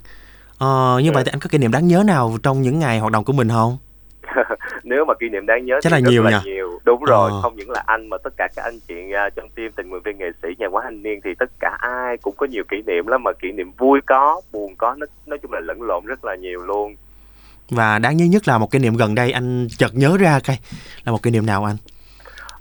Ờ, 0.59 1.01
như 1.05 1.13
vậy 1.13 1.25
thì 1.25 1.31
anh 1.33 1.41
có 1.41 1.49
kỷ 1.49 1.59
niệm 1.59 1.73
đáng 1.73 1.87
nhớ 1.87 2.03
nào 2.07 2.39
trong 2.43 2.63
những 2.63 2.79
ngày 2.79 2.99
hoạt 2.99 3.13
động 3.13 3.25
của 3.25 3.33
mình 3.33 3.49
không? 3.49 3.79
nếu 4.85 5.05
mà 5.05 5.15
kỷ 5.21 5.29
niệm 5.29 5.47
đáng 5.47 5.67
nhớ 5.67 5.79
chắc 5.83 5.93
là 5.93 5.99
nhiều 5.99 6.23
là 6.23 6.31
nha 6.31 6.41
nhiều 6.45 6.81
đúng 6.85 7.05
rồi 7.05 7.31
ờ. 7.31 7.41
không 7.43 7.57
những 7.57 7.71
là 7.71 7.83
anh 7.87 8.09
mà 8.09 8.17
tất 8.25 8.35
cả 8.37 8.49
các 8.57 8.63
anh 8.63 8.79
chị 8.89 8.95
uh, 8.95 9.35
trong 9.37 9.49
team 9.57 9.73
tình 9.77 9.89
nguyện 9.89 10.03
viên 10.03 10.19
nghệ 10.19 10.27
sĩ 10.43 10.49
nhà 10.59 10.67
quán 10.67 10.85
thanh 10.85 11.03
niên 11.03 11.21
thì 11.25 11.31
tất 11.39 11.51
cả 11.61 11.77
ai 11.79 12.17
cũng 12.17 12.35
có 12.37 12.47
nhiều 12.47 12.65
kỷ 12.71 12.77
niệm 12.87 13.07
lắm 13.07 13.23
mà 13.23 13.33
kỷ 13.33 13.53
niệm 13.53 13.73
vui 13.79 14.01
có 14.07 14.41
buồn 14.53 14.77
có 14.77 14.95
nó 14.99 15.07
nói 15.27 15.39
chung 15.43 15.53
là 15.53 15.61
lẫn 15.61 15.83
lộn 15.83 16.05
rất 16.07 16.25
là 16.25 16.35
nhiều 16.35 16.63
luôn 16.63 16.97
và 17.71 17.99
đáng 17.99 18.17
nhớ 18.17 18.25
nhất 18.25 18.49
là 18.49 18.59
một 18.59 18.71
kỷ 18.71 18.79
niệm 18.79 18.97
gần 18.97 19.15
đây 19.15 19.33
anh 19.33 19.69
chợt 19.79 19.95
nhớ 19.95 20.17
ra 20.21 20.41
cái 20.45 20.59
là 21.05 21.13
một 21.13 21.23
kỷ 21.23 21.31
niệm 21.31 21.47
nào 21.47 21.65
anh 21.65 21.77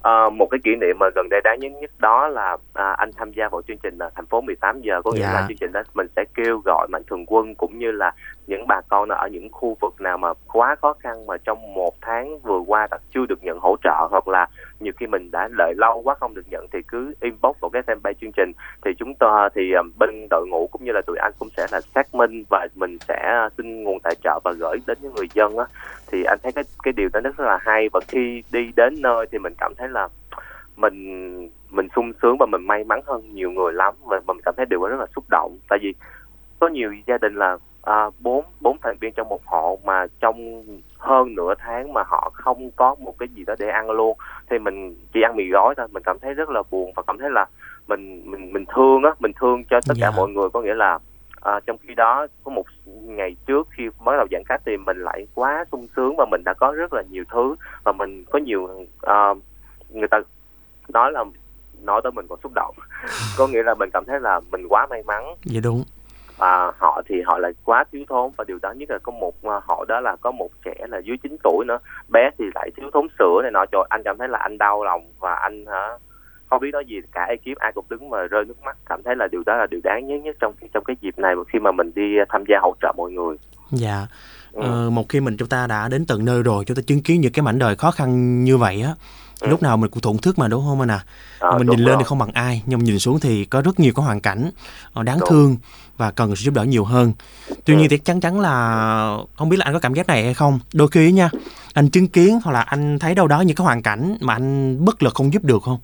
À, 0.02 0.30
một 0.30 0.48
cái 0.52 0.60
kỷ 0.64 0.76
niệm 0.76 0.96
mà 1.00 1.10
gần 1.16 1.28
đây 1.30 1.42
đáng 1.44 1.60
nhớ 1.60 1.70
nhất 1.70 1.92
đó 1.98 2.28
là 2.28 2.58
à, 2.74 2.92
anh 2.92 3.12
tham 3.18 3.32
gia 3.32 3.50
vào 3.50 3.62
chương 3.68 3.78
trình 3.84 3.98
là 3.98 4.10
thành 4.16 4.26
phố 4.26 4.42
18 4.42 4.82
giờ 4.82 5.02
có 5.02 5.12
nghĩa 5.12 5.22
dạ. 5.22 5.34
là 5.34 5.46
chương 5.48 5.58
trình 5.58 5.72
đó 5.72 5.82
mình 5.94 6.08
sẽ 6.16 6.24
kêu 6.36 6.62
gọi 6.66 6.88
mạnh 6.92 7.04
thường 7.08 7.26
quân 7.28 7.56
cũng 7.56 7.80
như 7.80 7.92
là 7.92 8.12
những 8.50 8.68
bà 8.68 8.82
con 8.90 9.10
ở 9.10 9.28
những 9.28 9.50
khu 9.52 9.78
vực 9.82 10.02
nào 10.02 10.18
mà 10.18 10.34
quá 10.48 10.76
khó 10.82 10.94
khăn 11.00 11.28
mà 11.28 11.38
trong 11.38 11.74
một 11.74 11.94
tháng 12.02 12.40
vừa 12.40 12.60
qua 12.60 12.88
đã 12.92 12.98
chưa 13.14 13.26
được 13.26 13.44
nhận 13.44 13.60
hỗ 13.60 13.76
trợ 13.84 14.08
hoặc 14.10 14.28
là 14.28 14.48
nhiều 14.80 14.94
khi 14.98 15.08
mình 15.08 15.32
đã 15.32 15.50
đợi 15.58 15.74
lâu 15.78 16.02
quá 16.02 16.16
không 16.20 16.34
được 16.34 16.46
nhận 16.50 16.68
thì 16.74 16.80
cứ 16.88 17.14
inbox 17.22 17.60
vào 17.60 17.70
cái 17.70 17.82
fanpage 17.82 18.14
chương 18.22 18.32
trình, 18.32 18.52
thì 18.86 18.92
chúng 19.00 19.14
ta, 19.16 19.50
thì 19.56 19.74
à, 19.74 19.82
bên 20.00 20.28
đội 20.30 20.48
ngũ 20.48 20.68
cũng 20.72 20.84
như 20.84 20.92
là 20.92 21.02
tụi 21.08 21.18
anh 21.18 21.32
cũng 21.40 21.50
sẽ 21.58 21.68
là 21.72 21.82
xác 21.96 22.16
minh 22.16 22.44
và 22.50 22.68
mình 22.76 22.98
sẽ 23.08 23.50
xin 23.58 23.84
nguồn 23.84 24.00
tài 24.00 24.16
trợ 24.24 24.40
và 24.44 24.52
gửi 24.52 24.78
đến 24.88 24.98
những 25.02 25.14
người 25.16 25.28
dân 25.34 25.58
á. 25.58 25.66
Thì 26.12 26.24
anh 26.24 26.40
thấy 26.44 26.52
cái 26.52 26.64
cái 26.84 26.94
điều 26.98 27.10
đó 27.14 27.20
rất 27.20 27.40
là 27.40 27.58
hay 27.62 27.90
và 27.94 28.00
khi 28.08 28.44
đi 28.52 28.72
đến 28.76 28.96
nơi 29.02 29.26
thì 29.32 29.38
mình 29.38 29.54
cảm 29.58 29.74
thấy 29.78 29.90
là 29.90 30.08
mình 30.76 31.50
mình 31.70 31.88
sung 31.96 32.12
sướng 32.22 32.38
và 32.40 32.46
mình 32.46 32.68
may 32.68 32.84
mắn 32.84 33.02
hơn 33.06 33.34
nhiều 33.34 33.52
người 33.52 33.74
lắm 33.74 33.94
và 34.06 34.20
mình 34.28 34.38
cảm 34.46 34.54
thấy 34.58 34.66
điều 34.66 34.82
đó 34.82 34.88
rất 34.88 35.00
là 35.00 35.06
xúc 35.16 35.24
động. 35.30 35.58
Tại 35.70 35.80
vì 35.82 35.94
có 36.60 36.68
nhiều 36.68 36.94
gia 37.08 37.18
đình 37.18 37.36
là 37.36 37.58
à, 37.90 38.10
bốn 38.20 38.46
bốn 38.62 38.78
thành 38.82 38.98
viên 39.02 39.14
trong 39.14 39.30
một 39.30 39.42
hộ 39.46 39.80
mà 39.84 40.06
trong 40.20 40.64
hơn 40.98 41.36
nửa 41.36 41.54
tháng 41.60 41.94
mà 41.94 42.04
họ 42.04 42.32
không 42.34 42.72
có 42.76 42.96
một 43.00 43.16
cái 43.20 43.28
gì 43.36 43.44
đó 43.44 43.54
để 43.60 43.70
ăn 43.70 43.92
luôn 43.92 44.18
thì 44.50 44.60
mình 44.60 44.96
chỉ 45.14 45.22
ăn 45.22 45.36
mì 45.36 45.44
gói 45.50 45.74
thôi 45.78 45.88
mình 45.92 46.04
cảm 46.04 46.20
thấy 46.20 46.34
rất 46.34 46.50
là 46.50 46.64
buồn 46.72 46.92
và 46.96 47.04
cảm 47.08 47.18
thấy 47.18 47.30
là 47.30 47.46
mình 47.88 48.32
mình 48.32 48.54
mình 48.54 48.66
thương 48.76 49.04
á 49.04 49.12
mình 49.20 49.32
thương 49.40 49.64
cho 49.70 49.80
tất 49.88 49.98
yeah. 49.98 50.02
cả 50.02 50.12
dạ. 50.12 50.18
mọi 50.18 50.30
người 50.30 50.50
có 50.50 50.62
nghĩa 50.62 50.74
là 50.74 51.00
à, 51.42 51.60
trong 51.66 51.78
khi 51.78 51.96
đó 51.96 52.28
có 52.44 52.52
một 52.52 52.66
ngày 53.04 53.36
trước 53.46 53.68
khi 53.72 53.84
mới 54.00 54.18
đầu 54.18 54.28
giãn 54.32 54.42
cách 54.46 54.62
thì 54.66 54.78
mình 54.78 54.98
lại 54.98 55.28
quá 55.34 55.66
sung 55.72 55.88
sướng 55.96 56.16
và 56.18 56.26
mình 56.32 56.42
đã 56.46 56.54
có 56.54 56.72
rất 56.72 56.94
là 56.94 57.04
nhiều 57.10 57.24
thứ 57.32 57.56
và 57.84 57.92
mình 57.92 58.24
có 58.30 58.40
nhiều 58.40 58.64
uh, 58.64 59.38
người 59.90 60.08
ta 60.08 60.22
nói 60.90 61.12
là 61.12 61.24
nói 61.82 62.02
tới 62.04 62.12
mình 62.12 62.26
còn 62.30 62.40
xúc 62.44 62.52
động 62.56 62.76
có 63.38 63.48
nghĩa 63.48 63.64
là 63.64 63.74
mình 63.76 63.90
cảm 63.94 64.06
thấy 64.06 64.20
là 64.20 64.40
mình 64.52 64.68
quá 64.70 64.88
may 64.90 65.04
mắn 65.04 65.36
dạ 65.44 65.60
đúng 65.64 65.84
và 66.40 66.72
họ 66.78 67.02
thì 67.10 67.16
họ 67.26 67.38
lại 67.38 67.52
quá 67.64 67.84
thiếu 67.92 68.04
thốn. 68.10 68.32
Và 68.38 68.44
điều 68.48 68.60
đó 68.62 68.72
nhất 68.72 68.90
là 68.90 68.98
có 69.04 69.12
một 69.12 69.34
à, 69.44 69.60
họ 69.68 69.86
đó 69.88 70.00
là 70.00 70.16
có 70.22 70.32
một 70.32 70.50
trẻ 70.66 70.76
là 70.90 70.98
dưới 71.06 71.18
9 71.24 71.38
tuổi 71.44 71.66
nữa. 71.66 71.78
Bé 72.10 72.30
thì 72.40 72.46
lại 72.56 72.70
thiếu 72.78 72.90
thốn 72.94 73.08
sữa 73.20 73.40
này 73.42 73.52
nọ. 73.52 73.66
Trời 73.72 73.82
anh 73.90 74.02
cảm 74.06 74.18
thấy 74.18 74.28
là 74.28 74.40
anh 74.40 74.58
đau 74.58 74.84
lòng 74.84 75.14
và 75.20 75.36
anh 75.36 75.66
hả 75.66 75.98
không 76.50 76.62
biết 76.62 76.72
nói 76.74 76.86
gì. 76.88 76.96
Cả 77.12 77.24
ekip 77.24 77.58
ai 77.58 77.72
cũng 77.76 77.86
đứng 77.90 78.10
mà 78.10 78.18
rơi 78.24 78.46
nước 78.46 78.64
mắt. 78.64 78.78
Cảm 78.86 79.04
thấy 79.04 79.16
là 79.16 79.28
điều 79.32 79.44
đó 79.46 79.56
là 79.56 79.68
điều 79.72 79.80
đáng 79.84 80.08
nhớ 80.08 80.16
nhất 80.16 80.36
trong 80.40 80.54
trong 80.74 80.84
cái 80.84 80.96
dịp 81.02 81.20
này 81.20 81.36
khi 81.54 81.60
mà 81.60 81.72
mình 81.72 81.92
đi 81.96 82.16
tham 82.30 82.44
gia 82.48 82.60
hỗ 82.62 82.76
trợ 82.82 82.94
mọi 82.98 83.12
người. 83.12 83.38
Dạ. 83.72 84.08
Ừ. 84.52 84.62
ờ, 84.64 84.90
một 84.90 85.10
khi 85.10 85.20
mình 85.20 85.38
chúng 85.38 85.48
ta 85.48 85.68
đã 85.68 85.88
đến 85.88 86.06
tận 86.06 86.26
nơi 86.26 86.44
rồi 86.44 86.64
chúng 86.66 86.76
ta 86.76 86.82
chứng 86.88 87.04
kiến 87.04 87.22
những 87.22 87.32
cái 87.32 87.44
mảnh 87.44 87.60
đời 87.60 87.76
khó 87.76 87.92
khăn 87.92 88.44
như 88.44 88.58
vậy 88.58 88.82
á 88.82 88.94
ừ. 89.42 89.48
lúc 89.48 89.62
nào 89.62 89.78
mình 89.78 89.92
cũng 89.92 90.02
thổn 90.02 90.18
thức 90.18 90.40
mà 90.40 90.48
đúng 90.48 90.66
không 90.66 90.80
anh 90.80 90.92
à, 90.92 91.06
à 91.40 91.58
mình 91.58 91.68
nhìn 91.68 91.80
lên 91.80 91.88
rồi. 91.88 91.98
thì 92.00 92.04
không 92.04 92.18
bằng 92.18 92.32
ai 92.32 92.64
nhưng 92.66 92.80
mà 92.80 92.84
nhìn 92.84 93.00
xuống 93.00 93.20
thì 93.20 93.46
có 93.46 93.62
rất 93.62 93.80
nhiều 93.80 93.94
cái 93.96 94.06
hoàn 94.06 94.22
cảnh 94.22 94.52
ờ, 94.94 95.04
đáng 95.04 95.20
đúng. 95.20 95.30
thương 95.30 95.58
và 95.98 96.12
cần 96.12 96.36
sự 96.36 96.44
giúp 96.44 96.54
đỡ 96.54 96.64
nhiều 96.64 96.86
hơn 96.86 97.14
tuy 97.66 97.74
ừ. 97.74 97.80
nhiên 97.80 97.90
thì 97.90 97.98
chắc 97.98 98.16
chắn 98.22 98.40
là 98.40 99.18
không 99.36 99.50
biết 99.50 99.58
là 99.58 99.66
anh 99.66 99.74
có 99.74 99.80
cảm 99.80 99.94
giác 99.94 100.08
này 100.08 100.24
hay 100.24 100.34
không 100.34 100.60
đôi 100.74 100.88
khi 100.88 101.12
nha 101.12 101.30
anh 101.74 101.90
chứng 101.90 102.08
kiến 102.08 102.40
hoặc 102.44 102.52
là 102.52 102.62
anh 102.62 103.00
thấy 103.00 103.16
đâu 103.16 103.28
đó 103.28 103.42
những 103.42 103.56
cái 103.56 103.66
hoàn 103.66 103.82
cảnh 103.82 104.18
mà 104.22 104.34
anh 104.34 104.78
bất 104.86 105.04
lực 105.04 105.16
không 105.16 105.34
giúp 105.34 105.44
được 105.44 105.64
không 105.64 105.80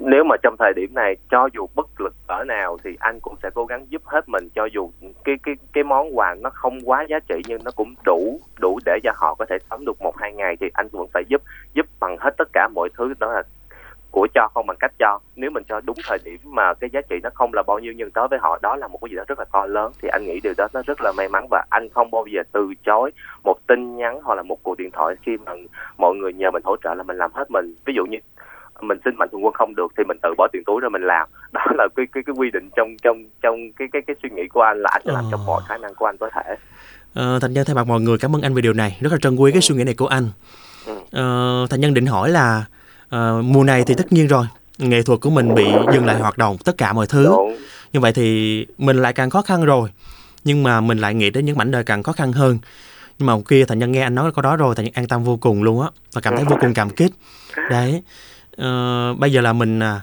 nếu 0.00 0.24
mà 0.24 0.36
trong 0.42 0.56
thời 0.58 0.72
điểm 0.76 0.94
này, 0.94 1.16
cho 1.30 1.48
dù 1.54 1.66
bất 1.74 2.00
lực 2.00 2.14
ở 2.26 2.44
nào 2.44 2.78
thì 2.84 2.96
anh 3.00 3.20
cũng 3.20 3.34
sẽ 3.42 3.50
cố 3.54 3.64
gắng 3.64 3.86
giúp 3.88 4.02
hết 4.04 4.28
mình, 4.28 4.48
cho 4.54 4.64
dù 4.64 4.90
cái 5.24 5.36
cái 5.42 5.54
cái 5.72 5.84
món 5.84 6.18
quà 6.18 6.34
nó 6.40 6.50
không 6.50 6.78
quá 6.84 7.06
giá 7.08 7.18
trị 7.28 7.34
nhưng 7.46 7.64
nó 7.64 7.70
cũng 7.76 7.94
đủ 8.04 8.40
đủ 8.60 8.78
để 8.84 8.98
cho 9.02 9.12
họ 9.14 9.34
có 9.34 9.44
thể 9.48 9.58
sống 9.70 9.84
được 9.84 10.02
một, 10.02 10.16
hai 10.16 10.32
ngày 10.32 10.56
thì 10.60 10.70
anh 10.72 10.88
vẫn 10.92 11.06
phải 11.14 11.22
giúp 11.28 11.42
giúp 11.74 11.86
bằng 12.00 12.16
hết 12.20 12.30
tất 12.38 12.48
cả 12.52 12.68
mọi 12.74 12.88
thứ 12.98 13.14
đó 13.18 13.32
là 13.32 13.42
của 14.10 14.28
cho 14.34 14.48
không 14.54 14.66
bằng 14.66 14.76
cách 14.80 14.92
cho. 14.98 15.18
Nếu 15.36 15.50
mình 15.50 15.64
cho 15.68 15.80
đúng 15.80 15.96
thời 16.08 16.18
điểm 16.24 16.38
mà 16.44 16.74
cái 16.74 16.90
giá 16.92 17.00
trị 17.00 17.16
nó 17.22 17.30
không 17.34 17.54
là 17.54 17.62
bao 17.66 17.78
nhiêu 17.78 17.92
nhưng 17.96 18.10
tới 18.10 18.28
với 18.30 18.38
họ 18.42 18.58
đó 18.62 18.76
là 18.76 18.88
một 18.88 18.98
cái 19.02 19.10
gì 19.10 19.16
đó 19.16 19.24
rất 19.28 19.38
là 19.38 19.44
to 19.52 19.66
lớn 19.66 19.92
thì 20.02 20.08
anh 20.08 20.24
nghĩ 20.24 20.40
điều 20.42 20.54
đó 20.56 20.68
nó 20.72 20.82
rất 20.86 21.00
là 21.00 21.12
may 21.16 21.28
mắn 21.28 21.46
và 21.50 21.64
anh 21.70 21.88
không 21.88 22.10
bao 22.10 22.26
giờ 22.26 22.42
từ 22.52 22.74
chối 22.86 23.10
một 23.44 23.58
tin 23.66 23.96
nhắn 23.96 24.20
hoặc 24.22 24.34
là 24.34 24.42
một 24.42 24.62
cuộc 24.62 24.78
điện 24.78 24.90
thoại 24.90 25.14
khi 25.22 25.36
mà 25.46 25.52
mọi 25.98 26.14
người 26.14 26.32
nhờ 26.32 26.50
mình 26.50 26.62
hỗ 26.64 26.76
trợ 26.76 26.94
là 26.94 27.02
mình 27.02 27.16
làm 27.16 27.32
hết 27.34 27.50
mình. 27.50 27.74
Ví 27.84 27.92
dụ 27.96 28.04
như 28.10 28.18
mình 28.88 28.98
xin 29.04 29.16
mạnh 29.16 29.28
thường 29.32 29.44
quân 29.44 29.54
không 29.54 29.74
được 29.74 29.92
thì 29.98 30.04
mình 30.04 30.18
tự 30.22 30.28
bỏ 30.38 30.48
tiền 30.52 30.62
túi 30.66 30.80
ra 30.80 30.88
mình 30.88 31.02
làm. 31.02 31.28
Đó 31.52 31.64
là 31.74 31.88
cái 31.96 32.06
cái 32.12 32.22
cái 32.26 32.34
quy 32.38 32.50
định 32.50 32.70
trong 32.76 32.96
trong 33.02 33.24
trong 33.42 33.72
cái 33.72 33.88
cái 33.92 34.02
cái 34.06 34.16
suy 34.22 34.28
nghĩ 34.30 34.42
của 34.48 34.60
anh 34.60 34.78
là 34.82 34.90
anh 34.92 35.02
sẽ 35.04 35.12
làm 35.12 35.24
trong 35.30 35.46
mọi 35.46 35.62
khả 35.68 35.78
năng 35.78 35.94
của 35.94 36.06
anh 36.06 36.16
có 36.16 36.30
thể. 36.34 36.56
Ờ, 37.14 37.38
thành 37.38 37.52
nhân 37.52 37.64
thay 37.66 37.74
mặt 37.74 37.86
mọi 37.86 38.00
người 38.00 38.18
cảm 38.18 38.36
ơn 38.36 38.42
anh 38.42 38.54
về 38.54 38.62
điều 38.62 38.72
này. 38.72 38.98
Rất 39.00 39.12
là 39.12 39.18
trân 39.22 39.36
quý 39.36 39.52
cái 39.52 39.62
suy 39.62 39.74
nghĩ 39.74 39.84
này 39.84 39.94
của 39.94 40.06
anh. 40.06 40.28
Ừ. 40.86 40.98
ờ, 41.12 41.66
thành 41.70 41.80
nhân 41.80 41.94
định 41.94 42.06
hỏi 42.06 42.30
là 42.30 42.64
ờ, 43.08 43.42
mùa 43.44 43.64
này 43.64 43.84
thì 43.86 43.94
tất 43.94 44.12
nhiên 44.12 44.26
rồi 44.26 44.46
nghệ 44.78 45.02
thuật 45.02 45.20
của 45.20 45.30
mình 45.30 45.54
bị 45.54 45.66
dừng 45.92 46.06
lại 46.06 46.20
hoạt 46.20 46.38
động 46.38 46.56
tất 46.64 46.72
cả 46.78 46.92
mọi 46.92 47.06
thứ. 47.06 47.24
Đúng. 47.24 47.56
Như 47.92 48.00
vậy 48.00 48.12
thì 48.12 48.66
mình 48.78 48.96
lại 48.96 49.12
càng 49.12 49.30
khó 49.30 49.42
khăn 49.42 49.64
rồi 49.64 49.90
nhưng 50.44 50.62
mà 50.62 50.80
mình 50.80 50.98
lại 50.98 51.14
nghĩ 51.14 51.30
đến 51.30 51.44
những 51.44 51.58
mảnh 51.58 51.70
đời 51.70 51.84
càng 51.84 52.02
khó 52.02 52.12
khăn 52.12 52.32
hơn. 52.32 52.58
Nhưng 53.18 53.26
mà 53.26 53.34
kia 53.48 53.64
thành 53.64 53.78
nhân 53.78 53.92
nghe 53.92 54.02
anh 54.02 54.14
nói 54.14 54.32
câu 54.32 54.42
đó 54.42 54.56
rồi 54.56 54.74
thành 54.74 54.84
nhân 54.84 54.94
an 54.94 55.08
tâm 55.08 55.24
vô 55.24 55.36
cùng 55.36 55.62
luôn 55.62 55.82
á 55.82 55.88
và 56.12 56.20
cảm 56.20 56.36
thấy 56.36 56.44
vô 56.44 56.56
cùng 56.60 56.74
cảm 56.74 56.90
kích. 56.90 57.12
Đấy 57.70 58.02
ờ, 58.60 59.14
bây 59.18 59.32
giờ 59.32 59.40
là 59.40 59.52
mình 59.52 59.80
à, 59.82 60.00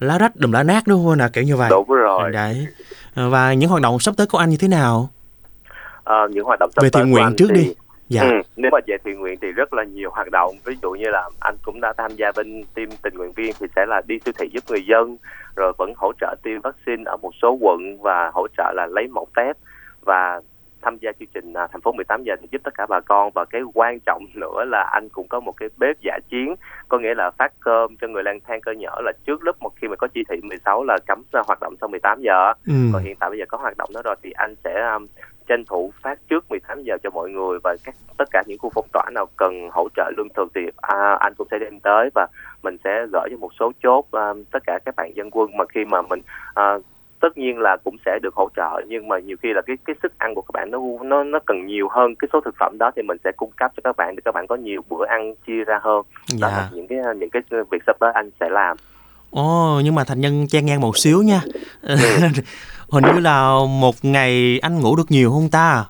lá 0.00 0.18
rách 0.18 0.36
đùm 0.36 0.52
lá 0.52 0.62
nát 0.62 0.82
đúng 0.86 1.04
không 1.04 1.18
nè 1.18 1.24
kiểu 1.32 1.44
như 1.44 1.56
vậy. 1.56 1.70
Đúng 1.70 1.88
rồi. 1.88 2.30
Đấy. 2.30 2.66
Ờ, 3.14 3.30
và 3.30 3.52
những 3.52 3.70
hoạt 3.70 3.82
động 3.82 3.98
sắp 3.98 4.14
tới 4.16 4.26
của 4.26 4.38
anh 4.38 4.50
như 4.50 4.56
thế 4.60 4.68
nào? 4.68 5.08
Ờ, 6.04 6.28
những 6.30 6.44
hoạt 6.44 6.58
động 6.60 6.70
sắp 6.76 6.82
về 6.82 6.90
thiện 6.90 7.10
nguyện 7.10 7.34
trước 7.36 7.46
thì- 7.48 7.54
đi. 7.54 7.74
Dạ. 8.08 8.22
Ừ, 8.22 8.30
nếu 8.56 8.70
mà 8.72 8.78
về 8.86 8.96
thiện 9.04 9.20
nguyện 9.20 9.38
thì 9.42 9.48
rất 9.52 9.72
là 9.72 9.84
nhiều 9.84 10.10
hoạt 10.10 10.30
động. 10.30 10.54
Ví 10.64 10.74
dụ 10.82 10.90
như 10.90 11.04
là 11.08 11.30
anh 11.40 11.56
cũng 11.62 11.80
đã 11.80 11.92
tham 11.98 12.10
gia 12.16 12.32
bên 12.36 12.64
team 12.74 12.88
tình 13.02 13.14
nguyện 13.14 13.32
viên 13.32 13.52
thì 13.60 13.66
sẽ 13.76 13.86
là 13.86 14.02
đi 14.06 14.18
siêu 14.24 14.32
thị 14.38 14.48
giúp 14.52 14.64
người 14.68 14.86
dân 14.86 15.16
rồi 15.56 15.72
vẫn 15.78 15.92
hỗ 15.96 16.12
trợ 16.20 16.34
tiêm 16.42 16.60
vaccine 16.60 17.02
ở 17.06 17.16
một 17.16 17.30
số 17.42 17.58
quận 17.60 18.02
và 18.02 18.30
hỗ 18.34 18.46
trợ 18.58 18.72
là 18.76 18.86
lấy 18.86 19.08
mẫu 19.08 19.26
test. 19.36 19.56
Và 20.00 20.40
tham 20.82 20.98
gia 21.00 21.12
chương 21.12 21.28
trình 21.34 21.52
à, 21.52 21.66
thành 21.72 21.80
phố 21.80 21.92
18 21.92 22.22
giờ 22.24 22.34
để 22.40 22.48
giúp 22.50 22.60
tất 22.64 22.74
cả 22.74 22.86
bà 22.88 23.00
con. 23.00 23.30
Và 23.34 23.44
cái 23.44 23.62
quan 23.74 23.98
trọng 24.06 24.24
nữa 24.34 24.64
là 24.66 24.90
anh 24.92 25.08
cũng 25.08 25.28
có 25.28 25.40
một 25.40 25.52
cái 25.56 25.68
bếp 25.78 25.96
giả 26.00 26.18
chiến. 26.30 26.54
Có 26.88 26.98
nghĩa 26.98 27.14
là 27.14 27.30
phát 27.38 27.52
cơm 27.60 27.96
cho 28.00 28.08
người 28.08 28.22
lang 28.22 28.38
thang 28.46 28.60
cơ 28.60 28.72
nhở 28.72 28.94
là 29.04 29.12
trước 29.26 29.42
lúc 29.42 29.56
một 29.60 29.70
khi 29.76 29.88
mà 29.88 29.96
có 29.96 30.08
chỉ 30.14 30.20
thị 30.30 30.36
16 30.42 30.84
là 30.84 30.98
cấm 31.06 31.22
hoạt 31.32 31.58
động 31.60 31.74
sau 31.80 31.88
18 31.88 32.20
giờ. 32.22 32.52
Ừ. 32.66 32.74
còn 32.92 33.02
hiện 33.02 33.16
tại 33.20 33.30
bây 33.30 33.38
giờ 33.38 33.44
có 33.48 33.58
hoạt 33.58 33.76
động 33.76 33.90
đó 33.94 34.00
rồi 34.04 34.16
thì 34.22 34.30
anh 34.30 34.54
sẽ 34.64 34.90
um, 34.94 35.06
tranh 35.48 35.64
thủ 35.64 35.92
phát 36.02 36.18
trước 36.28 36.50
18 36.50 36.82
giờ 36.82 36.96
cho 37.02 37.10
mọi 37.10 37.30
người. 37.30 37.58
Và 37.64 37.76
các 37.84 37.94
tất 38.18 38.28
cả 38.30 38.42
những 38.46 38.58
khu 38.58 38.70
phong 38.74 38.88
tỏa 38.92 39.10
nào 39.14 39.26
cần 39.36 39.68
hỗ 39.72 39.88
trợ 39.96 40.10
lương 40.16 40.28
thực 40.36 40.48
thì 40.54 40.60
à, 40.76 41.16
anh 41.20 41.34
cũng 41.34 41.48
sẽ 41.50 41.58
đem 41.58 41.80
tới. 41.80 42.10
Và 42.14 42.26
mình 42.62 42.76
sẽ 42.84 43.06
gửi 43.12 43.28
cho 43.30 43.36
một 43.36 43.50
số 43.60 43.72
chốt 43.82 44.04
um, 44.10 44.44
tất 44.52 44.62
cả 44.66 44.78
các 44.84 44.96
bạn 44.96 45.12
dân 45.14 45.30
quân. 45.30 45.56
Mà 45.56 45.64
khi 45.74 45.84
mà 45.84 46.02
mình 46.02 46.20
à, 46.54 46.78
tất 47.20 47.38
nhiên 47.38 47.58
là 47.58 47.76
cũng 47.84 47.96
sẽ 48.06 48.18
được 48.22 48.34
hỗ 48.34 48.48
trợ 48.56 48.80
nhưng 48.88 49.08
mà 49.08 49.18
nhiều 49.18 49.36
khi 49.42 49.48
là 49.52 49.62
cái 49.66 49.76
cái 49.84 49.96
sức 50.02 50.12
ăn 50.18 50.34
của 50.34 50.42
các 50.42 50.50
bạn 50.52 50.70
nó 50.70 50.78
nó 51.04 51.24
nó 51.24 51.38
cần 51.46 51.66
nhiều 51.66 51.88
hơn 51.88 52.14
cái 52.18 52.28
số 52.32 52.40
thực 52.44 52.54
phẩm 52.60 52.76
đó 52.78 52.90
thì 52.96 53.02
mình 53.02 53.16
sẽ 53.24 53.32
cung 53.36 53.50
cấp 53.56 53.72
cho 53.76 53.80
các 53.84 53.96
bạn 53.96 54.16
để 54.16 54.22
các 54.24 54.34
bạn 54.34 54.46
có 54.46 54.56
nhiều 54.56 54.82
bữa 54.90 55.06
ăn 55.08 55.34
chia 55.46 55.64
ra 55.64 55.78
hơn 55.82 56.02
đó 56.40 56.48
dạ 56.48 56.48
là 56.56 56.70
những 56.74 56.86
cái 56.88 56.98
những 57.18 57.30
cái 57.30 57.42
việc 57.70 57.82
sắp 57.86 57.96
tới 58.00 58.12
anh 58.14 58.30
sẽ 58.40 58.48
làm 58.50 58.76
Ồ, 59.30 59.80
nhưng 59.84 59.94
mà 59.94 60.04
thành 60.04 60.20
nhân 60.20 60.46
chen 60.48 60.66
ngang 60.66 60.80
một 60.80 60.96
xíu 60.98 61.22
nha. 61.22 61.40
Hình 62.92 63.04
như 63.04 63.20
là 63.20 63.50
một 63.80 63.94
ngày 64.02 64.58
anh 64.62 64.80
ngủ 64.80 64.96
được 64.96 65.10
nhiều 65.10 65.30
không 65.30 65.48
ta? 65.52 65.84